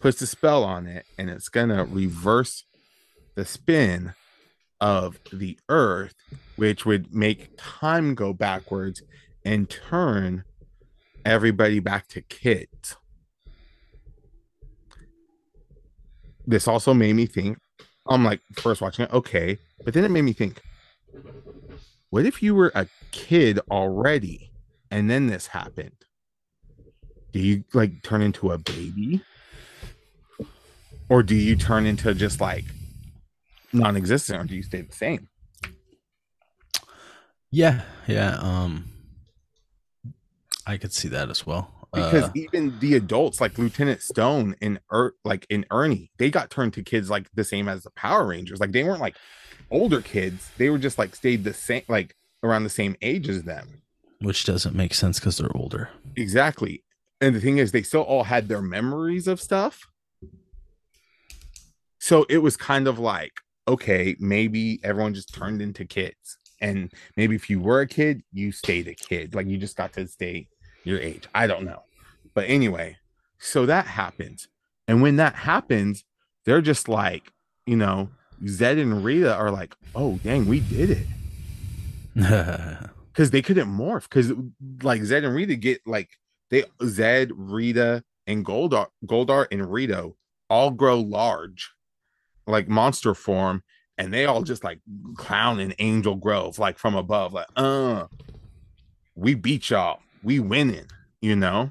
[0.00, 2.64] puts a spell on it, and it's gonna reverse
[3.36, 4.14] the spin
[4.80, 6.14] of the earth,
[6.56, 9.02] which would make time go backwards
[9.44, 10.44] and turn
[11.26, 12.96] everybody back to kids.
[16.46, 17.58] This also made me think.
[18.08, 20.62] I'm like first watching it, okay, but then it made me think.
[22.10, 24.52] What if you were a kid already,
[24.92, 26.04] and then this happened?
[27.32, 29.22] Do you like turn into a baby,
[31.08, 32.64] or do you turn into just like
[33.72, 35.28] non-existent, or do you stay the same?
[37.50, 38.38] Yeah, yeah.
[38.38, 38.84] Um,
[40.66, 41.88] I could see that as well.
[41.94, 46.50] because Uh, even the adults like lieutenant stone and er, like in ernie they got
[46.50, 48.58] turned to kids like the same as the power rangers.
[48.60, 49.16] Like they weren't like
[49.70, 50.50] older kids.
[50.58, 53.82] They were just like stayed the same like around the same age as them.
[54.20, 55.90] Which doesn't make sense because they're older.
[56.16, 56.82] exactly.
[57.20, 59.86] And the thing is they still all had their memories of stuff.
[61.98, 63.32] So it was kind of like
[63.68, 66.38] okay maybe everyone just turned into kids.
[66.60, 69.34] And maybe if you were a kid you stayed a kid.
[69.34, 70.48] Like you just got to stay
[70.86, 71.24] your age.
[71.34, 71.82] I don't know.
[72.34, 72.96] But anyway
[73.38, 74.48] so that happens.
[74.88, 76.04] And when that happens
[76.44, 77.32] they're just like
[77.66, 78.10] you know
[78.44, 81.06] zedd and rita are like oh dang we did
[82.16, 82.90] it.
[83.16, 84.02] Because they couldn't morph.
[84.02, 84.30] Because
[84.82, 86.10] like Zedd and Rita get like
[86.50, 90.16] they Zedd, Rita, and Goldar, Goldar and Rito
[90.50, 91.72] all grow large,
[92.46, 93.62] like monster form,
[93.96, 94.80] and they all just like
[95.14, 98.04] clown in Angel Grove, like from above, like uh,
[99.14, 100.86] we beat y'all, we winning,
[101.20, 101.70] you know.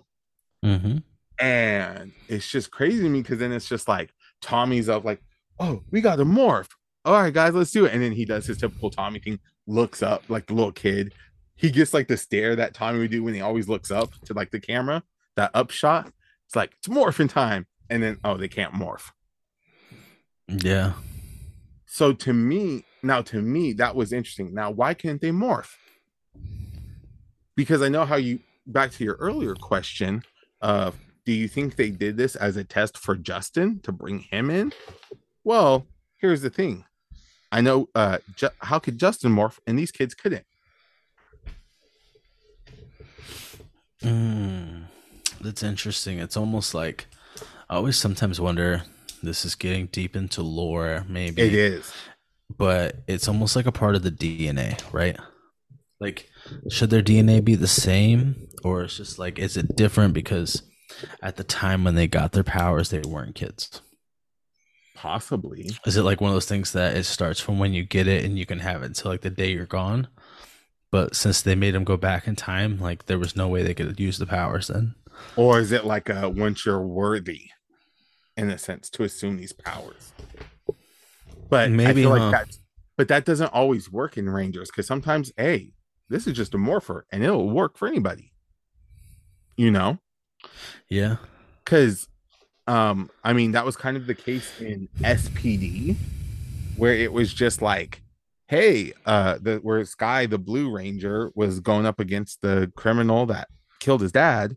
[0.64, 1.00] hmm
[1.38, 5.22] And it's just crazy to me because then it's just like Tommy's up, like,
[5.60, 6.70] oh, we got to morph.
[7.04, 7.94] All right, guys, let's do it.
[7.94, 11.14] And then he does his typical Tommy thing, looks up like the little kid.
[11.58, 14.34] He gets like the stare that Tommy would do when he always looks up to
[14.34, 15.04] like the camera,
[15.36, 16.12] that upshot.
[16.48, 17.68] It's like, it's morphing time.
[17.90, 19.12] And then, oh, they can't morph.
[20.48, 20.94] Yeah.
[21.86, 24.54] So to me, now to me, that was interesting.
[24.54, 25.74] Now, why can't they morph?
[27.56, 30.24] Because I know how you, back to your earlier question
[30.62, 34.50] of, do you think they did this as a test for Justin to bring him
[34.50, 34.74] in?
[35.44, 36.86] Well, here's the thing.
[37.52, 40.46] I know uh Ju- how could Justin morph and these kids couldn't.
[44.02, 44.84] Mm,
[45.42, 46.20] that's interesting.
[46.20, 47.08] It's almost like
[47.70, 48.84] I always sometimes wonder.
[49.24, 51.42] This is getting deep into lore, maybe.
[51.42, 51.92] It is.
[52.56, 55.18] but it's almost like a part of the DNA, right?
[56.00, 56.30] Like,
[56.70, 60.64] should their DNA be the same, or it's just like, is it different because
[61.22, 63.82] at the time when they got their powers, they weren't kids?
[64.96, 65.70] Possibly.
[65.86, 68.26] Is it like one of those things that it starts from when you get it
[68.26, 70.08] and you can have it until like the day you're gone?
[70.92, 73.74] But since they made them go back in time, like there was no way they
[73.74, 74.96] could use the powers then.
[75.36, 77.50] Or is it like a once you're worthy,
[78.36, 80.14] in a sense, to assume these powers?
[81.50, 82.18] But Maybe, I feel huh?
[82.18, 82.60] like that's
[82.98, 85.74] but that doesn't always work in Rangers because sometimes, hey,
[86.10, 88.32] this is just a morpher and it'll work for anybody.
[89.58, 90.00] You know?
[90.90, 91.18] Yeah.
[91.64, 92.08] because
[92.68, 95.96] um i mean that was kind of the case in spd
[96.78, 98.02] where it was just like
[98.48, 103.48] hey, uh, the where Sky, the Blue Ranger, was going up against the criminal that
[103.80, 104.56] killed his dad,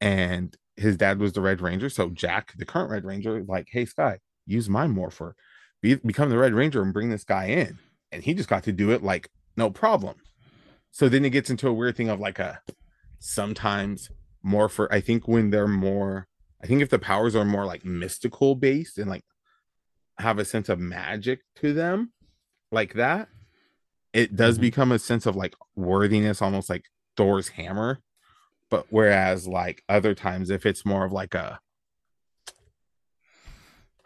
[0.00, 1.90] and his dad was the Red Ranger.
[1.90, 5.34] So Jack, the current Red Ranger, like, hey, Sky, use my morpher,
[5.82, 7.78] be, become the Red Ranger and bring this guy in.
[8.12, 10.16] And he just got to do it like no problem.
[10.90, 12.60] So then it gets into a weird thing of like a
[13.18, 14.10] sometimes
[14.42, 16.26] more for I think when they're more,
[16.62, 19.24] I think if the powers are more like mystical based and like
[20.18, 22.12] have a sense of magic to them,
[22.72, 23.28] like that,
[24.12, 24.62] it does mm-hmm.
[24.62, 26.84] become a sense of like worthiness, almost like
[27.16, 28.00] Thor's hammer.
[28.68, 31.58] But whereas like other times, if it's more of like a,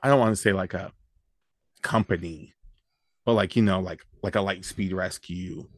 [0.02, 0.92] I don't want to say like a
[1.82, 2.54] company,
[3.24, 5.68] but like you know, like like a light speed rescue,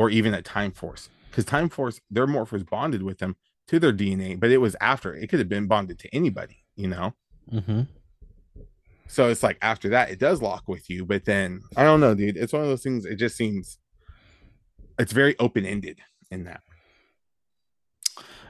[0.00, 3.36] or even a time force, because time force their morph was bonded with them
[3.68, 6.88] to their DNA, but it was after it could have been bonded to anybody, you
[6.88, 7.12] know.
[7.52, 7.82] Mm-hmm.
[9.08, 11.04] So it's like after that, it does lock with you.
[11.04, 12.38] But then I don't know, dude.
[12.38, 13.04] It's one of those things.
[13.04, 13.76] It just seems
[14.98, 15.98] it's very open ended
[16.30, 16.62] in that.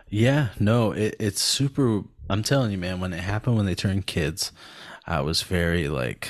[0.09, 2.03] Yeah, no, it, it's super.
[2.29, 3.01] I'm telling you, man.
[3.01, 4.53] When it happened, when they turned kids,
[5.05, 6.29] I was very like,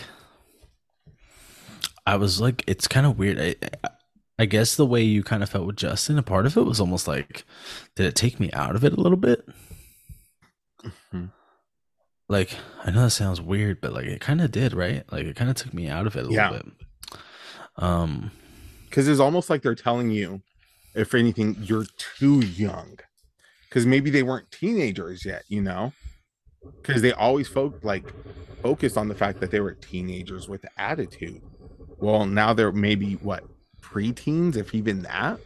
[2.06, 3.38] I was like, it's kind of weird.
[3.38, 3.90] I, I
[4.46, 7.08] guess the way you kind of felt with Justin, a part of it was almost
[7.08, 7.44] like,
[7.94, 9.46] did it take me out of it a little bit?
[10.82, 11.26] Mm-hmm
[12.30, 15.02] like I know that sounds weird, but like it kind of did, right?
[15.12, 16.50] Like it kind of took me out of it a yeah.
[16.50, 16.86] little bit.
[17.76, 18.30] Um,
[18.88, 20.40] because it's almost like they're telling you,
[20.94, 21.86] if anything, you're
[22.18, 22.98] too young.
[23.68, 25.92] Because maybe they weren't teenagers yet, you know.
[26.80, 28.04] Because they always folk like
[28.62, 31.42] focused on the fact that they were teenagers with attitude.
[31.98, 33.44] Well, now they're maybe what
[33.90, 35.38] preteens, if even that.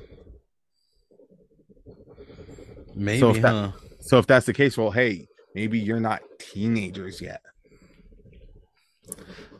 [2.95, 7.21] Maybe, so if, that, so if that's the case, well, hey, maybe you're not teenagers
[7.21, 7.41] yet.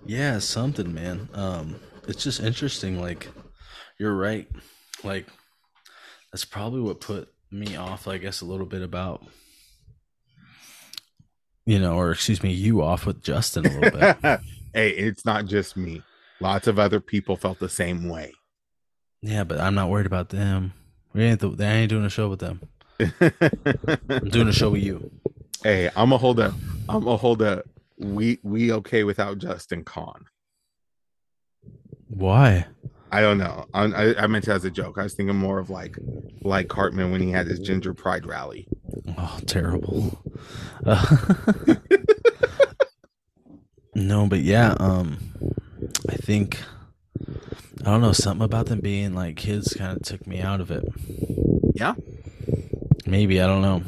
[0.07, 1.29] Yeah, something, man.
[1.35, 3.01] Um, it's just interesting.
[3.01, 3.29] Like,
[3.99, 4.49] you're right.
[5.03, 5.27] Like,
[6.31, 9.25] that's probably what put me off, I guess, a little bit about,
[11.67, 14.41] you know, or excuse me, you off with Justin a little bit.
[14.75, 16.03] hey, it's not just me.
[16.41, 18.33] Lots of other people felt the same way.
[19.25, 20.75] Yeah, but I'm not worried about them.
[21.15, 22.61] We ain't the, I ain't doing a show with them.
[23.01, 25.11] I'm doing a show with you.
[25.63, 26.55] Hey, I'm gonna hold a.
[26.91, 27.63] I'm gonna hold a.
[27.97, 30.27] We we okay without Justin Con.
[32.09, 32.67] Why?
[33.11, 33.65] I don't know.
[33.73, 34.99] I, I, I meant it as a joke.
[34.99, 35.97] I was thinking more of like
[36.43, 38.69] like Cartman when he had his ginger pride rally.
[39.17, 40.23] Oh, terrible.
[40.85, 41.17] Uh,
[43.95, 45.17] no, but yeah, um,
[46.11, 46.59] I think
[47.81, 50.71] I don't know something about them being like kids kind of took me out of
[50.71, 50.85] it.
[51.75, 51.95] Yeah,
[53.07, 53.83] maybe I don't know.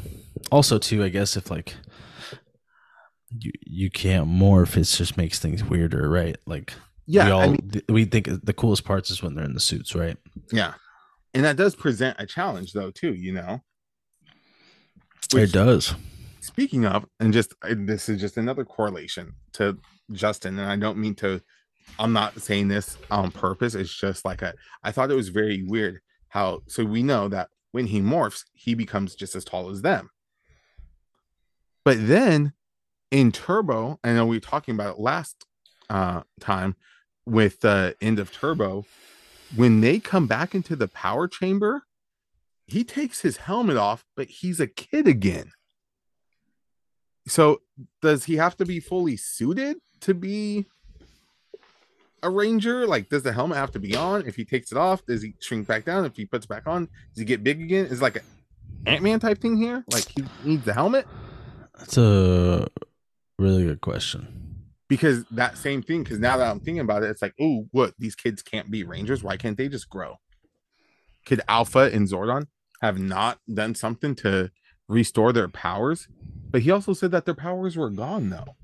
[0.51, 1.75] Also too i guess if like
[3.37, 6.37] you you can't morph it just makes things weirder right?
[6.45, 6.73] Like
[7.05, 9.59] yeah we all I mean, we think the coolest parts is when they're in the
[9.59, 10.17] suits right?
[10.51, 10.73] Yeah.
[11.33, 13.61] And that does present a challenge though too you know?
[15.33, 15.93] Which, it does.
[16.39, 19.77] Speaking of and just this is just another correlation to
[20.13, 21.41] justin and i don't mean to
[21.99, 25.63] i'm not saying this on purpose it's just like a i thought it was very
[25.63, 29.81] weird how so we know that when he morphs he becomes just as tall as
[29.81, 30.09] them
[31.83, 32.53] but then
[33.11, 35.45] in Turbo, I know we were talking about it last
[35.89, 36.75] uh, time
[37.25, 38.85] with the end of Turbo,
[39.55, 41.83] when they come back into the power chamber,
[42.65, 45.51] he takes his helmet off, but he's a kid again.
[47.27, 47.61] So
[48.01, 50.67] does he have to be fully suited to be
[52.23, 52.87] a ranger?
[52.87, 54.25] Like, does the helmet have to be on?
[54.27, 56.05] If he takes it off, does he shrink back down?
[56.05, 57.85] If he puts it back on, does he get big again?
[57.85, 58.23] Is like an
[58.85, 59.83] Ant Man type thing here?
[59.91, 61.07] Like he needs the helmet?
[61.77, 62.67] That's a
[63.37, 64.33] really good question.
[64.87, 67.93] Because that same thing, because now that I'm thinking about it, it's like, oh, what?
[67.99, 69.21] These kids can't be Rangers.
[69.21, 70.15] Why can't they just grow?
[71.25, 72.47] Could Alpha and Zordon
[72.81, 74.49] have not done something to
[74.87, 76.07] restore their powers?
[76.49, 78.55] But he also said that their powers were gone, though.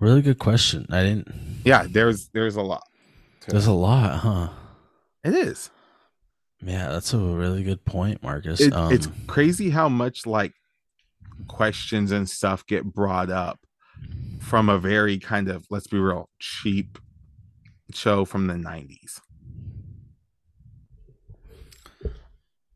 [0.00, 0.86] Really good question.
[0.90, 1.28] I didn't.
[1.64, 2.86] Yeah, there's there's a lot.
[3.46, 4.48] There's a lot, huh?
[5.22, 5.70] It is.
[6.62, 8.60] Yeah, that's a really good point, Marcus.
[8.60, 10.52] It, um, it's crazy how much like
[11.48, 13.60] questions and stuff get brought up
[14.40, 16.98] from a very kind of let's be real cheap
[17.92, 19.20] show from the 90s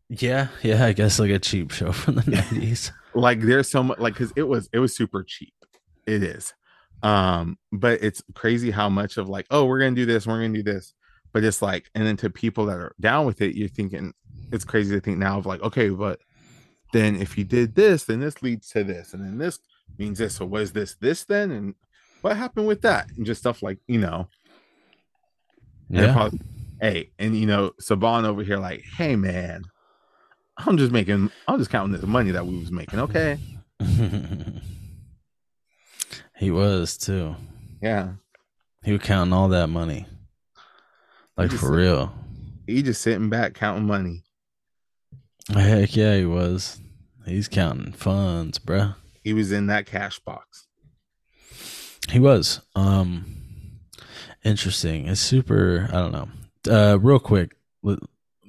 [0.09, 3.99] yeah yeah i guess like a cheap show from the 90s like there's so much
[3.99, 5.53] like because it was it was super cheap
[6.07, 6.53] it is
[7.03, 10.53] um but it's crazy how much of like oh we're gonna do this we're gonna
[10.53, 10.95] do this
[11.33, 14.13] but it's like and then to people that are down with it you're thinking
[14.51, 16.19] it's crazy to think now of like okay but
[16.93, 19.59] then if you did this, then this leads to this, and then this
[19.99, 20.37] means this.
[20.37, 21.51] So was this this then?
[21.51, 21.75] And
[22.23, 23.09] what happened with that?
[23.17, 24.29] And just stuff like you know.
[25.91, 26.13] Yeah.
[26.13, 26.41] Probably,
[26.81, 29.63] hey, and you know, Saban over here, like, hey man,
[30.59, 33.01] I'm just making, I'm just counting the money that we was making.
[33.01, 33.39] Okay.
[36.39, 37.35] he was too.
[37.83, 38.13] Yeah.
[38.85, 40.07] He was counting all that money.
[41.37, 42.13] Like for real.
[42.67, 44.23] He just sitting back counting money.
[45.53, 46.81] Heck yeah, he was.
[47.25, 48.95] He's counting funds, bruh.
[49.23, 50.67] He was in that cash box.
[52.09, 52.61] He was.
[52.75, 53.35] Um
[54.45, 55.07] interesting.
[55.07, 56.29] It's super I don't know.
[56.71, 57.99] Uh real quick, you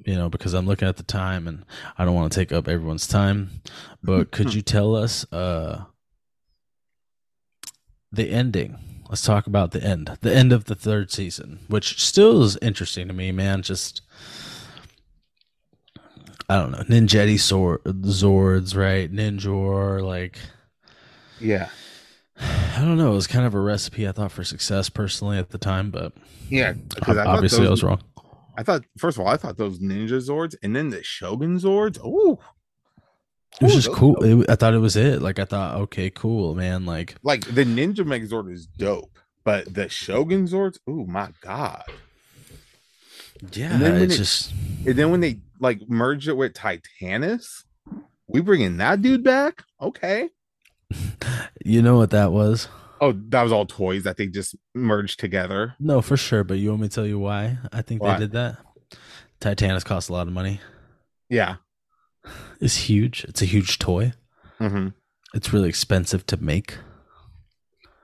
[0.05, 1.65] know, because I'm looking at the time and
[1.97, 3.61] I don't want to take up everyone's time,
[4.03, 5.85] but could you tell us uh
[8.11, 8.77] the ending?
[9.09, 10.17] Let's talk about the end.
[10.21, 13.63] The end of the third season, which still is interesting to me, man.
[13.63, 14.01] Just
[16.47, 19.11] I don't know, Ninjetti sword Zords, right?
[19.11, 20.37] Ninjor, like
[21.39, 21.69] Yeah.
[22.39, 23.11] I don't know.
[23.11, 26.13] It was kind of a recipe I thought for success personally at the time, but
[26.49, 28.01] yeah, I obviously those, I was wrong.
[28.57, 31.99] I thought first of all, I thought those Ninja Zords and then the Shogun Zords.
[32.03, 32.39] Oh,
[33.61, 34.23] it was just cool.
[34.23, 35.21] It, I thought it was it.
[35.21, 36.85] Like I thought, okay, cool, man.
[36.85, 41.83] Like like the Ninja Megazord is dope, but the Shogun Zords, oh my god.
[43.53, 44.51] Yeah, and then it's it, just
[44.85, 47.63] and then when they like merge it with Titanus,
[48.27, 49.63] we bringing that dude back.
[49.81, 50.29] Okay.
[51.65, 52.67] you know what that was?
[53.01, 55.75] Oh, that was all toys that they just merged together.
[55.79, 56.43] No, for sure.
[56.43, 58.13] But you want me to tell you why I think why?
[58.13, 58.57] they did that?
[59.39, 60.59] Titanus cost a lot of money.
[61.29, 61.55] Yeah.
[62.59, 63.23] It's huge.
[63.25, 64.13] It's a huge toy.
[64.59, 64.89] Mm-hmm.
[65.33, 66.77] It's really expensive to make.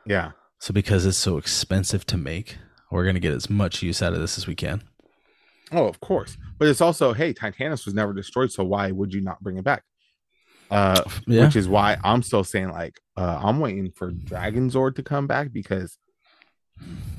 [0.06, 0.32] Yeah.
[0.60, 2.58] So because it's so expensive to make,
[2.92, 4.84] we're gonna get as much use out of this as we can.
[5.72, 6.38] Oh, of course.
[6.58, 9.64] But it's also, hey, Titanus was never destroyed, so why would you not bring it
[9.64, 9.84] back?
[10.72, 11.46] Uh, yeah.
[11.46, 15.28] which is why I'm still saying like uh, I'm waiting for Dragon Zord to come
[15.28, 15.98] back because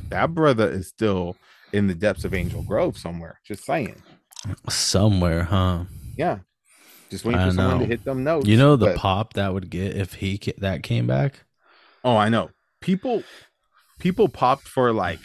[0.08, 1.36] that brother is still
[1.72, 3.40] in the depths of Angel Grove somewhere.
[3.44, 4.02] Just saying.
[4.68, 5.84] Somewhere, huh?
[6.16, 6.38] Yeah.
[7.10, 8.48] Just waiting for someone to hit them notes.
[8.48, 8.96] You know the but...
[8.96, 11.44] pop that would get if he that came back.
[12.04, 12.50] Oh, I know.
[12.80, 13.22] People,
[13.98, 15.20] people popped for like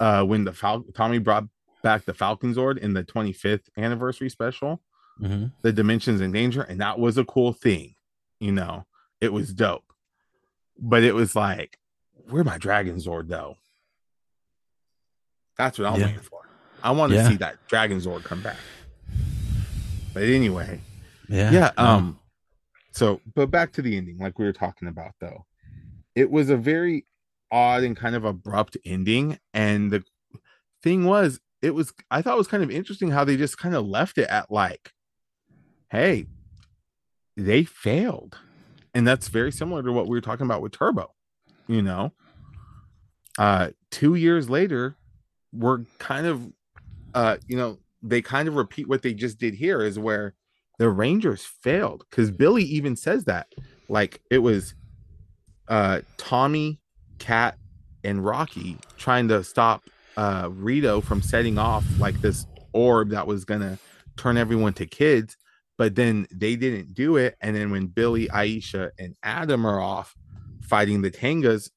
[0.00, 1.44] uh when the Fal- Tommy brought
[1.82, 4.80] back the Falcon Zord in the 25th anniversary special,
[5.20, 5.46] mm-hmm.
[5.62, 7.94] the Dimensions in Danger, and that was a cool thing.
[8.40, 8.86] You know,
[9.20, 9.84] it was dope.
[10.78, 11.78] But it was like,
[12.28, 13.56] where my Dragon Zord though?
[15.58, 16.06] That's what I'm yeah.
[16.06, 16.40] waiting for.
[16.82, 17.28] I want to yeah.
[17.28, 18.56] see that Dragon Zord come back.
[20.12, 20.80] But anyway,
[21.32, 21.70] yeah, yeah.
[21.76, 22.18] Um,
[22.92, 25.46] so but back to the ending, like we were talking about though,
[26.14, 27.06] it was a very
[27.50, 30.04] odd and kind of abrupt ending, and the
[30.82, 33.74] thing was, it was I thought it was kind of interesting how they just kind
[33.74, 34.92] of left it at like,
[35.90, 36.26] hey,
[37.36, 38.38] they failed.
[38.94, 41.14] And that's very similar to what we were talking about with Turbo,
[41.66, 42.12] you know.
[43.38, 44.96] Uh two years later,
[45.52, 46.52] we're kind of
[47.14, 50.34] uh, you know, they kind of repeat what they just did here is where
[50.82, 53.46] the Rangers failed because Billy even says that.
[53.88, 54.74] Like it was
[55.68, 56.80] uh Tommy,
[57.20, 57.56] Kat,
[58.02, 59.84] and Rocky trying to stop
[60.16, 63.78] uh Rito from setting off like this orb that was gonna
[64.16, 65.36] turn everyone to kids,
[65.78, 67.36] but then they didn't do it.
[67.40, 70.16] And then when Billy, Aisha, and Adam are off
[70.62, 71.70] fighting the Tengas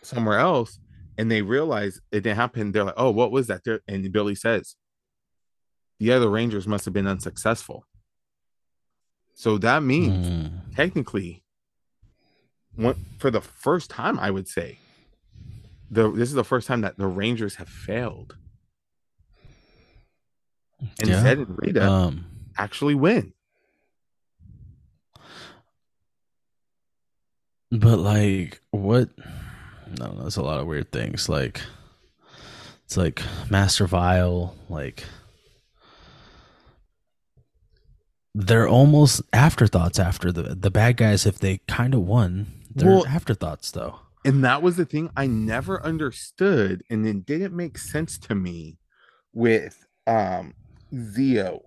[0.00, 0.78] somewhere else,
[1.18, 4.76] and they realize it didn't happen, they're like, "Oh, what was that?" And Billy says,
[5.98, 7.84] "The other Rangers must have been unsuccessful."
[9.40, 10.76] So that means mm.
[10.76, 11.42] technically,
[13.16, 14.80] for the first time, I would say
[15.90, 18.36] the this is the first time that the Rangers have failed.
[21.00, 21.24] And yeah.
[21.24, 22.26] Zedd and Rita um,
[22.58, 23.32] actually win.
[27.70, 29.08] But like what
[29.98, 31.30] no, there's a lot of weird things.
[31.30, 31.62] Like
[32.84, 35.04] it's like Master Vile, like
[38.34, 42.46] they're almost afterthoughts after the the bad guys if they kind of won.
[42.74, 47.56] They're well, afterthoughts though and that was the thing I never understood and it didn't
[47.56, 48.78] make sense to me
[49.32, 50.54] with um
[50.92, 51.60] Zeo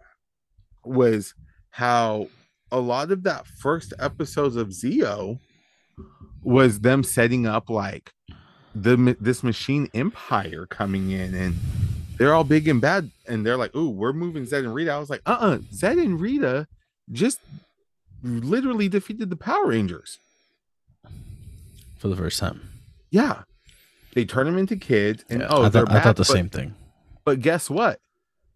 [0.83, 1.33] was
[1.71, 2.27] how
[2.71, 5.39] a lot of that first episodes of Zeo
[6.43, 8.11] was them setting up like
[8.75, 11.55] the this machine empire coming in and
[12.17, 14.99] they're all big and bad and they're like, "Ooh, we're moving Zedd and Rita." I
[14.99, 16.67] was like, "Uh-uh, Zedd and Rita
[17.11, 17.39] just
[18.23, 20.19] literally defeated the Power Rangers."
[22.03, 22.59] for the first time.
[23.11, 23.43] Yeah,
[24.13, 26.49] they turn them into kids, and yeah, oh, I, th- I thought the but, same
[26.49, 26.75] thing.
[27.23, 28.01] But guess what?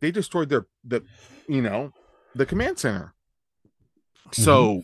[0.02, 1.02] They destroyed their the
[1.48, 1.94] you know
[2.36, 3.14] the command center.
[4.34, 4.84] So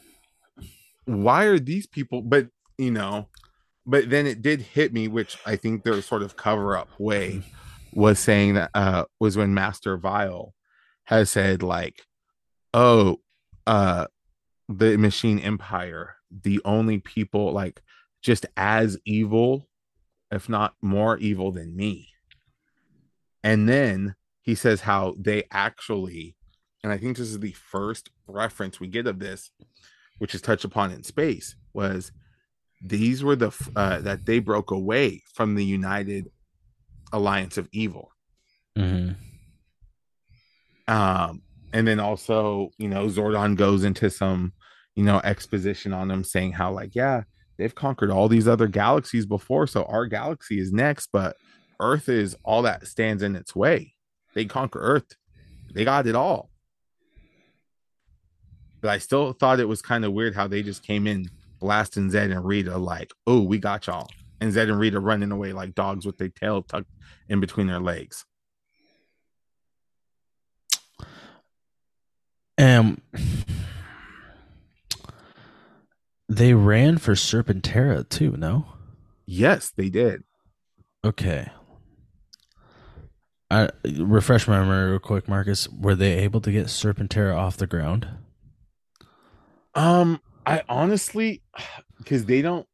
[0.57, 1.23] mm-hmm.
[1.23, 2.21] why are these people?
[2.21, 2.47] But
[2.77, 3.27] you know,
[3.85, 7.43] but then it did hit me, which I think they're sort of cover up way.
[7.95, 10.53] Was saying that uh was when Master Vile
[11.05, 12.01] has said like,
[12.73, 13.19] oh,
[13.67, 14.07] uh
[14.69, 17.81] the machine empire, the only people like
[18.21, 19.67] just as evil,
[20.31, 22.09] if not more evil than me.
[23.43, 26.35] And then he says how they actually,
[26.83, 29.51] and I think this is the first reference we get of this,
[30.19, 32.11] which is touched upon in space, was
[32.81, 36.29] these were the uh, that they broke away from the United
[37.13, 38.11] Alliance of Evil.
[38.77, 39.13] Mm-hmm.
[40.93, 41.41] Um,
[41.71, 44.51] and then also, you know, Zordon goes into some,
[44.95, 47.23] you know, exposition on them saying how, like, yeah,
[47.57, 51.37] they've conquered all these other galaxies before, so our galaxy is next, but
[51.79, 53.93] Earth is all that stands in its way.
[54.33, 55.15] They conquer Earth,
[55.73, 56.49] they got it all.
[58.81, 62.09] But I still thought it was kind of weird how they just came in blasting
[62.09, 64.09] Zedd and Rita like, "Oh, we got y'all,"
[64.43, 66.91] and Zedd and Rita running away like dogs with their tail tucked
[67.29, 68.25] in between their legs.
[72.57, 73.01] Um,
[76.27, 78.35] they ran for Serpentera too.
[78.35, 78.65] No.
[79.25, 80.23] Yes, they did.
[81.05, 81.47] Okay.
[83.49, 85.69] I refresh my memory real quick, Marcus.
[85.69, 88.07] Were they able to get Serpentera off the ground?
[89.73, 91.41] Um, I honestly,
[91.97, 92.67] because they don't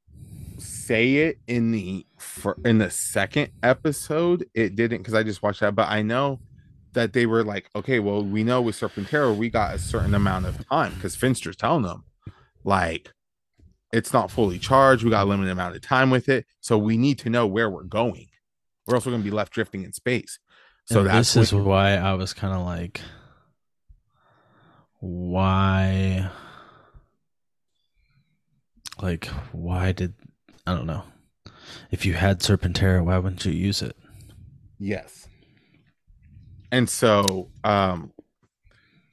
[0.59, 5.61] say it in the for in the second episode, it didn't because I just watched
[5.61, 6.39] that, but I know
[6.93, 10.45] that they were like, okay, well, we know with Serpentera we got a certain amount
[10.45, 12.03] of time because Finster's telling them,
[12.63, 13.11] like,
[13.91, 15.03] it's not fully charged.
[15.03, 17.69] We got a limited amount of time with it, so we need to know where
[17.69, 18.27] we're going.
[18.87, 20.39] or else We're also going to be left drifting in space.
[20.85, 23.01] So that's this is why I was kind of like,
[24.99, 26.29] why?
[29.01, 30.13] Like, why did
[30.69, 31.01] I don't know?
[31.89, 33.97] If you had Serpentera, why wouldn't you use it?
[34.77, 35.27] Yes.
[36.71, 38.13] And so um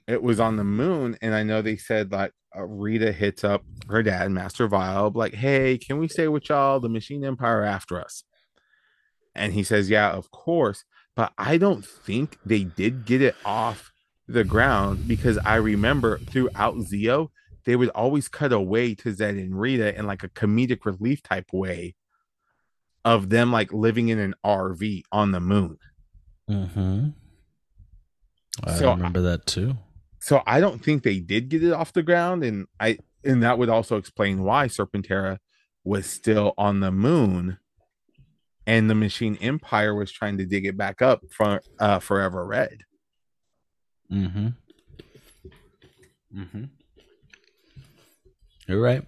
[0.06, 3.64] it was on the moon and I know they said like uh, Rita hits up
[3.88, 7.98] her dad Master Vile like hey can we stay with y'all the machine empire after
[7.98, 8.22] us
[9.34, 10.84] and he says yeah of course
[11.16, 13.90] but I don't think they did get it off
[14.28, 17.30] the ground because I remember throughout Zeo
[17.66, 21.52] they would always cut away to Zedd and Rita in like a comedic relief type
[21.52, 21.94] way
[23.04, 25.78] of them like living in an RV on the moon
[26.50, 27.08] Mm-hmm.
[28.64, 29.76] I So, remember that too.
[30.20, 33.58] so I don't think they did get it off the ground, and I and that
[33.58, 35.38] would also explain why Serpentera
[35.84, 37.58] was still on the moon,
[38.66, 42.78] and the Machine Empire was trying to dig it back up for uh, Forever Red.
[44.12, 44.48] Mm-hmm.
[46.34, 46.64] Mm-hmm.
[48.66, 49.04] You're right.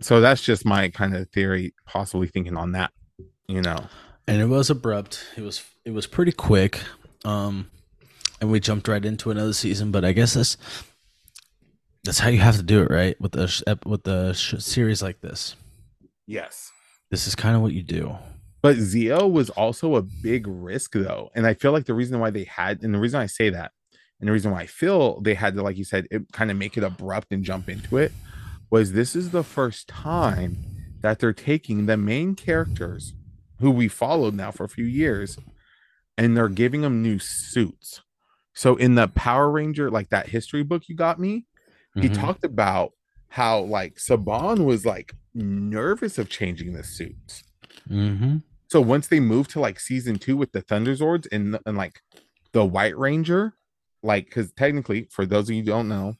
[0.00, 2.92] So that's just my kind of theory, possibly thinking on that.
[3.48, 3.86] You know,
[4.26, 5.24] and it was abrupt.
[5.36, 6.80] It was it was pretty quick,
[7.24, 7.70] um,
[8.40, 9.90] and we jumped right into another season.
[9.90, 10.56] But I guess that's
[12.04, 13.20] that's how you have to do it, right?
[13.20, 15.56] With the with the sh- series like this,
[16.26, 16.70] yes.
[17.10, 18.16] this is kind of what you do.
[18.62, 21.30] But Zeo was also a big risk, though.
[21.34, 23.72] And I feel like the reason why they had, and the reason I say that,
[24.22, 26.56] and the reason why I feel they had to, like you said, it kind of
[26.56, 28.12] make it abrupt and jump into it,
[28.70, 30.56] was this is the first time
[31.00, 33.14] that they're taking the main characters
[33.58, 35.36] who we followed now for a few years
[36.16, 38.00] and they're giving them new suits.
[38.54, 41.46] So in the Power Ranger, like that history book you got me,
[42.00, 42.14] he Mhm.
[42.14, 42.92] talked about
[43.30, 47.42] how like Saban was like nervous of changing the suits.
[47.90, 48.44] Mhm.
[48.70, 52.00] So once they moved to like season two with the Thunderzords and, and like
[52.52, 53.54] the White Ranger,
[54.02, 56.14] like because technically, for those of you don't know,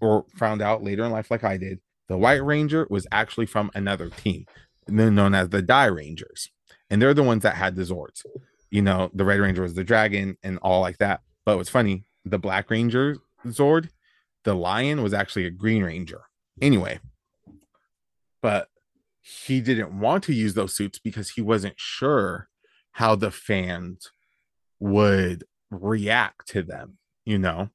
[0.00, 3.70] or found out later in life, like I did, the White Ranger was actually from
[3.74, 4.46] another team,
[4.86, 6.48] they're known as the Dairangers,
[6.90, 8.24] and they're the ones that had the Zords.
[8.70, 11.20] You know, the Red Ranger was the dragon and all like that.
[11.44, 13.16] But what's funny, the Black Ranger
[13.46, 13.90] Zord,
[14.44, 16.22] the lion was actually a Green Ranger.
[16.60, 17.00] Anyway,
[18.40, 18.68] but
[19.20, 22.48] he didn't want to use those suits because he wasn't sure
[22.92, 24.10] how the fans
[24.80, 25.44] would
[25.80, 27.70] react to them, you know?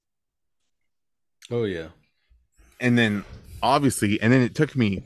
[1.49, 1.87] Oh yeah.
[2.79, 3.23] And then
[3.61, 5.03] obviously, and then it took me,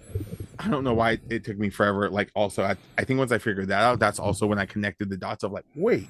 [0.60, 2.10] I don't know why it took me forever.
[2.10, 5.10] Like, also, I, I think once I figured that out, that's also when I connected
[5.10, 6.08] the dots of like, wait,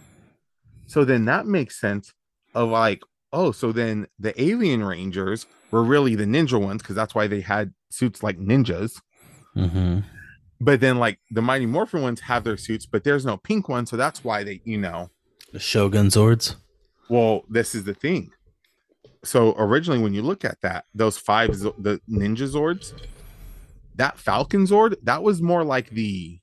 [0.88, 2.14] so then that makes sense
[2.54, 3.02] of like,
[3.32, 7.42] oh, so then the alien rangers were really the ninja ones because that's why they
[7.42, 9.00] had suits like ninjas.
[9.56, 10.00] Mm-hmm.
[10.60, 13.86] But then, like the Mighty Morphin ones have their suits, but there's no pink one,
[13.86, 15.10] so that's why they, you know.
[15.54, 16.56] The Shogun Zords.
[17.10, 18.32] Well, this is the thing.
[19.24, 22.94] So originally, when you look at that, those five the Ninja Zords,
[23.96, 26.40] that Falcon Zord, that was more like the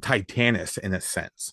[0.00, 1.52] Titanus in a sense.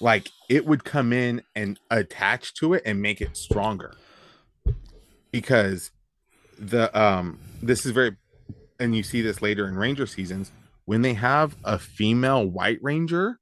[0.00, 3.94] like it would come in and attach to it and make it stronger
[5.32, 5.90] because
[6.58, 8.16] the um this is very
[8.80, 10.52] and you see this later in ranger seasons
[10.86, 13.40] when they have a female white ranger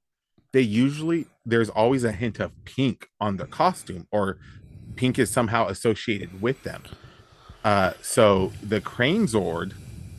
[0.53, 4.37] they usually there's always a hint of pink on the costume or
[4.95, 6.83] pink is somehow associated with them.
[7.63, 9.73] Uh so the crane zord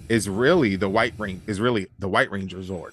[0.09, 2.93] is really the white ring is really the white ranger zord.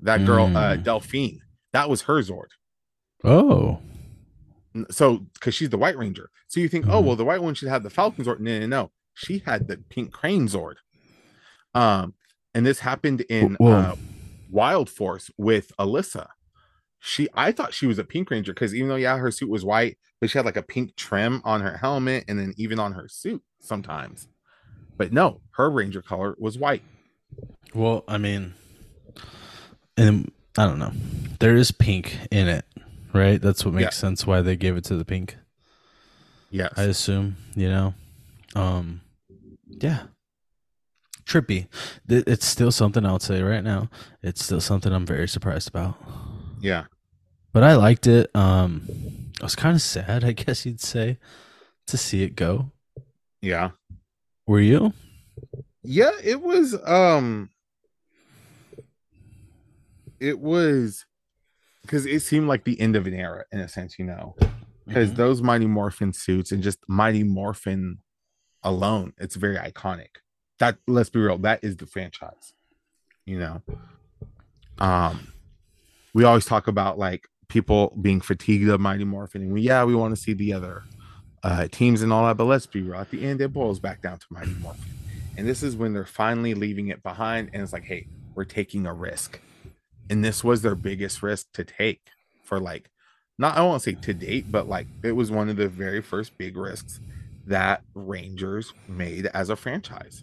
[0.00, 0.82] That girl uh Mm.
[0.82, 1.40] delphine
[1.72, 2.48] that was her zord.
[3.24, 3.80] Oh.
[4.90, 6.30] So because she's the white ranger.
[6.48, 7.04] So you think oh Mhm.
[7.06, 8.40] well the white one should have the falcon zord.
[8.40, 10.76] No no no she had the pink crane zord.
[11.74, 12.14] Um
[12.54, 13.94] and this happened in uh,
[14.52, 16.28] wild force with alyssa
[17.00, 19.64] she i thought she was a pink ranger because even though yeah her suit was
[19.64, 22.92] white but she had like a pink trim on her helmet and then even on
[22.92, 24.28] her suit sometimes
[24.96, 26.82] but no her ranger color was white
[27.74, 28.52] Well, I mean,
[29.96, 30.92] and I don't know.
[31.40, 32.66] There is pink in it,
[33.14, 33.40] right?
[33.40, 35.36] That's what makes sense why they gave it to the pink.
[36.50, 37.94] yes I assume, you know.
[38.54, 39.00] Um
[39.66, 40.02] yeah.
[41.24, 41.68] Trippy.
[42.08, 43.88] It's still something I'll say right now.
[44.22, 45.96] It's still something I'm very surprised about.
[46.60, 46.84] yeah
[47.52, 48.34] But I liked it.
[48.34, 48.82] Um
[49.40, 51.18] I was kind of sad, I guess you'd say,
[51.86, 52.70] to see it go.
[53.40, 53.70] yeah
[54.46, 54.92] Were you?
[55.84, 57.50] yeah it was um
[60.20, 61.04] it was
[61.82, 64.36] because it seemed like the end of an era in a sense you know
[64.86, 65.16] because Mhm.
[65.16, 67.98] those mighty morphin suits and just mighty morphin
[68.62, 70.21] alone it's very iconic
[70.62, 72.52] that let's be real that is the franchise
[73.26, 73.60] you know
[74.78, 75.26] um
[76.14, 79.92] we always talk about like people being fatigued of mighty morphin and we, yeah we
[79.92, 80.84] want to see the other
[81.42, 84.00] uh teams and all that but let's be real at the end it boils back
[84.00, 84.84] down to mighty morphin
[85.36, 88.06] and this is when they're finally leaving it behind and it's like hey
[88.36, 89.40] we're taking a risk
[90.08, 92.02] and this was their biggest risk to take
[92.44, 92.88] for like
[93.36, 96.36] not I won't say to date, but like it was one of the very first
[96.38, 97.00] big risks
[97.46, 100.22] that Rangers made as a franchise.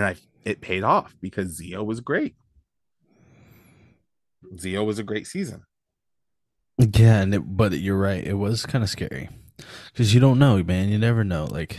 [0.00, 2.34] And I it paid off because Zeo was great.
[4.54, 5.64] Zeo was a great season.
[6.78, 8.26] Yeah, and it, but you're right.
[8.26, 9.28] It was kind of scary
[9.92, 10.88] because you don't know, man.
[10.88, 11.44] You never know.
[11.44, 11.78] Like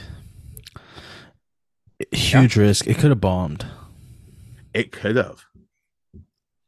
[2.12, 2.86] huge risk.
[2.86, 3.66] It could have bombed,
[4.72, 5.46] It could have.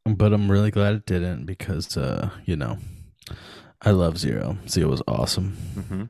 [0.05, 2.79] but I'm really glad it didn't because, uh, you know,
[3.79, 4.57] I love Zeo.
[4.65, 5.55] Zeo was awesome.
[5.75, 6.09] Mhm.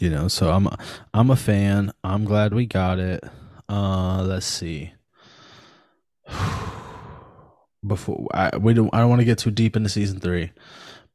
[0.00, 0.68] You know, so I'm
[1.12, 1.90] I'm a fan.
[2.04, 3.24] I'm glad we got it.
[3.68, 4.92] Uh, let's see.
[7.86, 10.50] Before I we don't I don't want to get too deep into season three,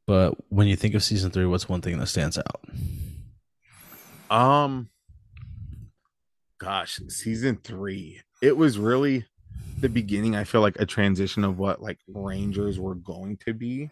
[0.06, 2.64] but when you think of season three, what's one thing that stands out?
[4.30, 4.88] Um
[6.58, 8.20] gosh, season 3.
[8.40, 9.26] It was really
[9.80, 13.90] the beginning I feel like a transition of what like Rangers were going to be.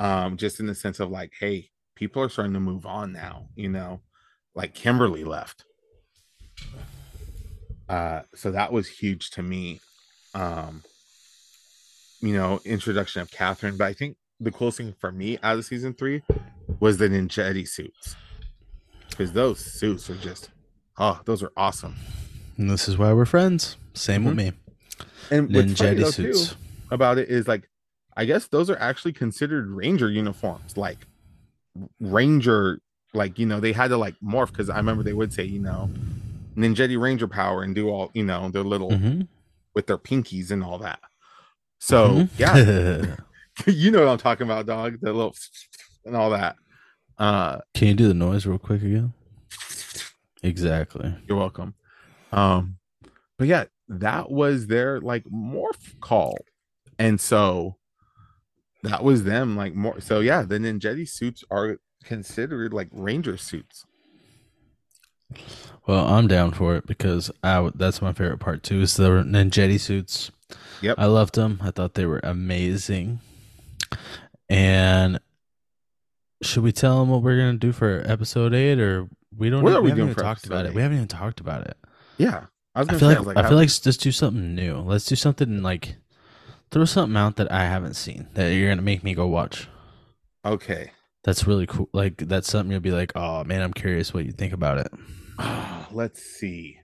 [0.00, 3.48] Um just in the sense of like hey, people are starting to move on now,
[3.54, 4.00] you know.
[4.56, 5.64] Like Kimberly left.
[7.88, 9.80] Uh so that was huge to me.
[10.34, 10.82] Um
[12.20, 15.64] you know, introduction of Catherine, but I think the coolest thing for me out of
[15.64, 16.22] season 3
[16.80, 18.16] was the Ninjetti suits
[19.10, 20.50] because those suits are just
[20.98, 21.96] oh those are awesome
[22.56, 23.76] And this is why we're friends.
[23.94, 24.52] Same with me.
[25.30, 26.50] and Ninjetti though, suits.
[26.50, 26.56] too,
[26.90, 27.68] about it is like
[28.16, 30.98] i guess those are actually considered ranger uniforms like
[32.00, 32.80] ranger
[33.14, 35.58] like you know they had to like morph because i remember they would say you
[35.60, 35.88] know
[36.58, 39.20] ninjetti ranger power and do all you know their little hmm
[39.74, 40.98] with their pinkies and all that
[41.78, 42.28] so Mhm.
[42.38, 43.16] yeah
[43.66, 45.34] you know what i'm talking about dog the little
[46.04, 46.56] and all that
[47.18, 49.12] uh Can you do the noise real quick again?
[50.42, 51.14] Exactly.
[51.28, 51.74] You're welcome.
[52.32, 52.78] Um,
[53.38, 56.38] but yeah, that was their like morph call,
[56.98, 57.76] and so
[58.84, 60.00] that was them like more.
[60.00, 63.84] So yeah, the Ninjetti suits are considered like ranger suits.
[65.86, 68.82] Well, I'm down for it because I that's my favorite part too.
[68.82, 70.30] Is the Ninjetti suits.
[70.82, 70.96] Yep.
[70.98, 71.58] I loved them.
[71.62, 73.20] I thought they were amazing.
[74.48, 75.18] And
[76.42, 79.62] should we tell them what we're gonna do for episode eight, or we don't?
[79.62, 80.74] What e- are we haven't even talked about it.
[80.74, 81.76] We haven't even talked about it.
[82.16, 84.54] Yeah, I was I feel say, like I, like, I feel like let's do something
[84.54, 84.78] new.
[84.78, 85.96] Let's do something like
[86.70, 89.68] throw something out that I haven't seen that you're gonna make me go watch.
[90.44, 90.92] okay.
[91.24, 91.88] That's really cool.
[91.92, 94.92] Like that's something you'll be like, oh man, I'm curious what you think about it.
[95.92, 96.78] Let's see.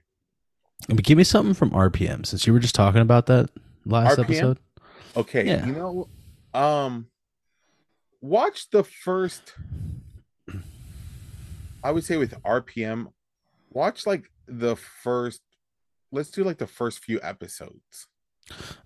[0.89, 3.49] But give me something from RPM since you were just talking about that
[3.85, 4.23] last RPM?
[4.23, 4.59] episode.
[5.15, 5.65] Okay, Yeah.
[5.65, 6.09] you know,
[6.53, 7.07] um,
[8.21, 9.53] watch the first.
[11.83, 13.07] I would say with RPM,
[13.71, 15.41] watch like the first.
[16.11, 18.07] Let's do like the first few episodes.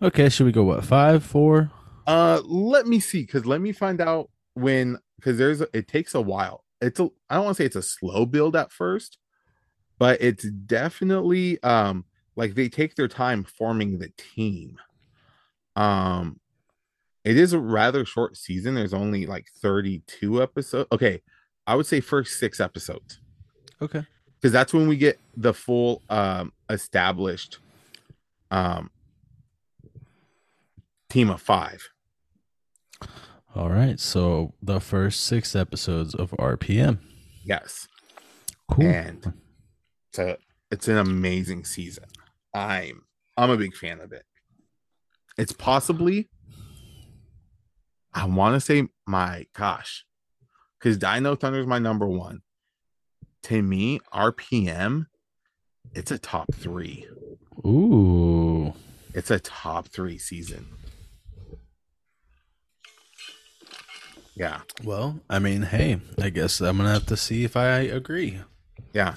[0.02, 1.72] Okay, should we go what five, four?
[2.08, 6.15] Uh, let me see, because let me find out when, because there's a, it takes
[6.15, 6.63] a while.
[6.82, 9.17] It's a I don't want to say it's a slow build at first,
[9.97, 12.05] but it's definitely um
[12.36, 14.78] like they take their time forming the team.
[15.76, 16.39] Um,
[17.26, 18.76] it is a rather short season.
[18.76, 20.88] There's only like 32 episodes.
[20.91, 21.22] Okay,
[21.67, 23.20] I would say first six episodes
[23.82, 24.03] Okay.
[24.36, 27.59] because that's when we get the full um established
[28.51, 28.89] um
[31.09, 31.89] team of five.
[33.60, 33.99] All right.
[33.99, 36.99] So the first six episodes of RPM.
[37.43, 37.89] Yes.
[38.72, 38.86] Cool.
[38.86, 39.34] And
[40.07, 40.38] it's a
[40.72, 42.05] it's an amazing season.
[42.53, 43.01] I'm
[43.36, 44.24] I'm a big fan of it.
[45.38, 46.30] It's possibly
[48.14, 50.05] I want to say my gosh,
[50.80, 52.39] because Dino Thunder is my number one.
[53.43, 55.07] To me, RPM,
[55.93, 57.05] it's a top three.
[57.66, 58.74] Ooh.
[59.14, 60.66] It's a top three season.
[64.40, 68.40] Yeah, Well, I mean, hey, I guess I'm gonna have to see if I agree.
[68.94, 69.16] yeah.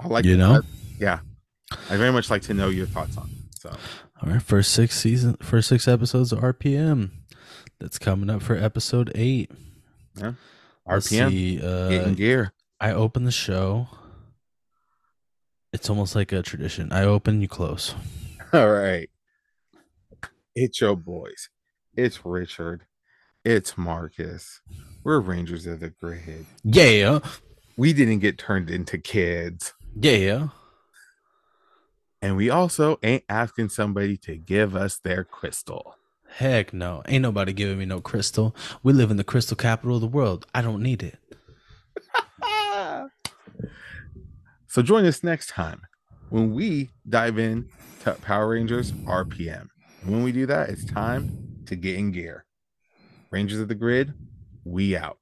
[0.00, 0.56] I like You know?
[0.56, 0.60] I-
[0.98, 1.20] yeah.
[1.88, 3.54] I very much like to know your thoughts on it.
[3.60, 3.70] So
[4.20, 7.10] All right, first six season, first six episodes of RPM.
[7.78, 9.52] That's coming up for episode eight.
[10.16, 10.32] Yeah.
[10.88, 12.52] RPM, see, uh, getting gear.
[12.80, 13.86] I open the show.
[15.72, 16.90] It's almost like a tradition.
[16.92, 17.94] I open, you close.
[18.52, 19.08] All right.
[20.56, 21.50] It's your boys.
[21.94, 22.84] It's Richard.
[23.48, 24.60] It's Marcus.
[25.04, 26.44] We're Rangers of the Grid.
[26.64, 27.20] Yeah,
[27.78, 29.72] We didn't get turned into kids.
[29.98, 30.48] yeah.
[32.20, 35.94] And we also ain't asking somebody to give us their crystal.
[36.28, 38.54] Heck no, ain't nobody giving me no crystal.
[38.82, 40.44] We live in the crystal capital of the world.
[40.54, 41.18] I don't need it.
[44.66, 45.80] So join us next time
[46.28, 47.70] when we dive in
[48.00, 49.68] to Power Rangers RPM.
[50.02, 52.44] And when we do that, it's time to get in gear.
[53.30, 54.14] Rangers of the Grid,
[54.64, 55.18] we out.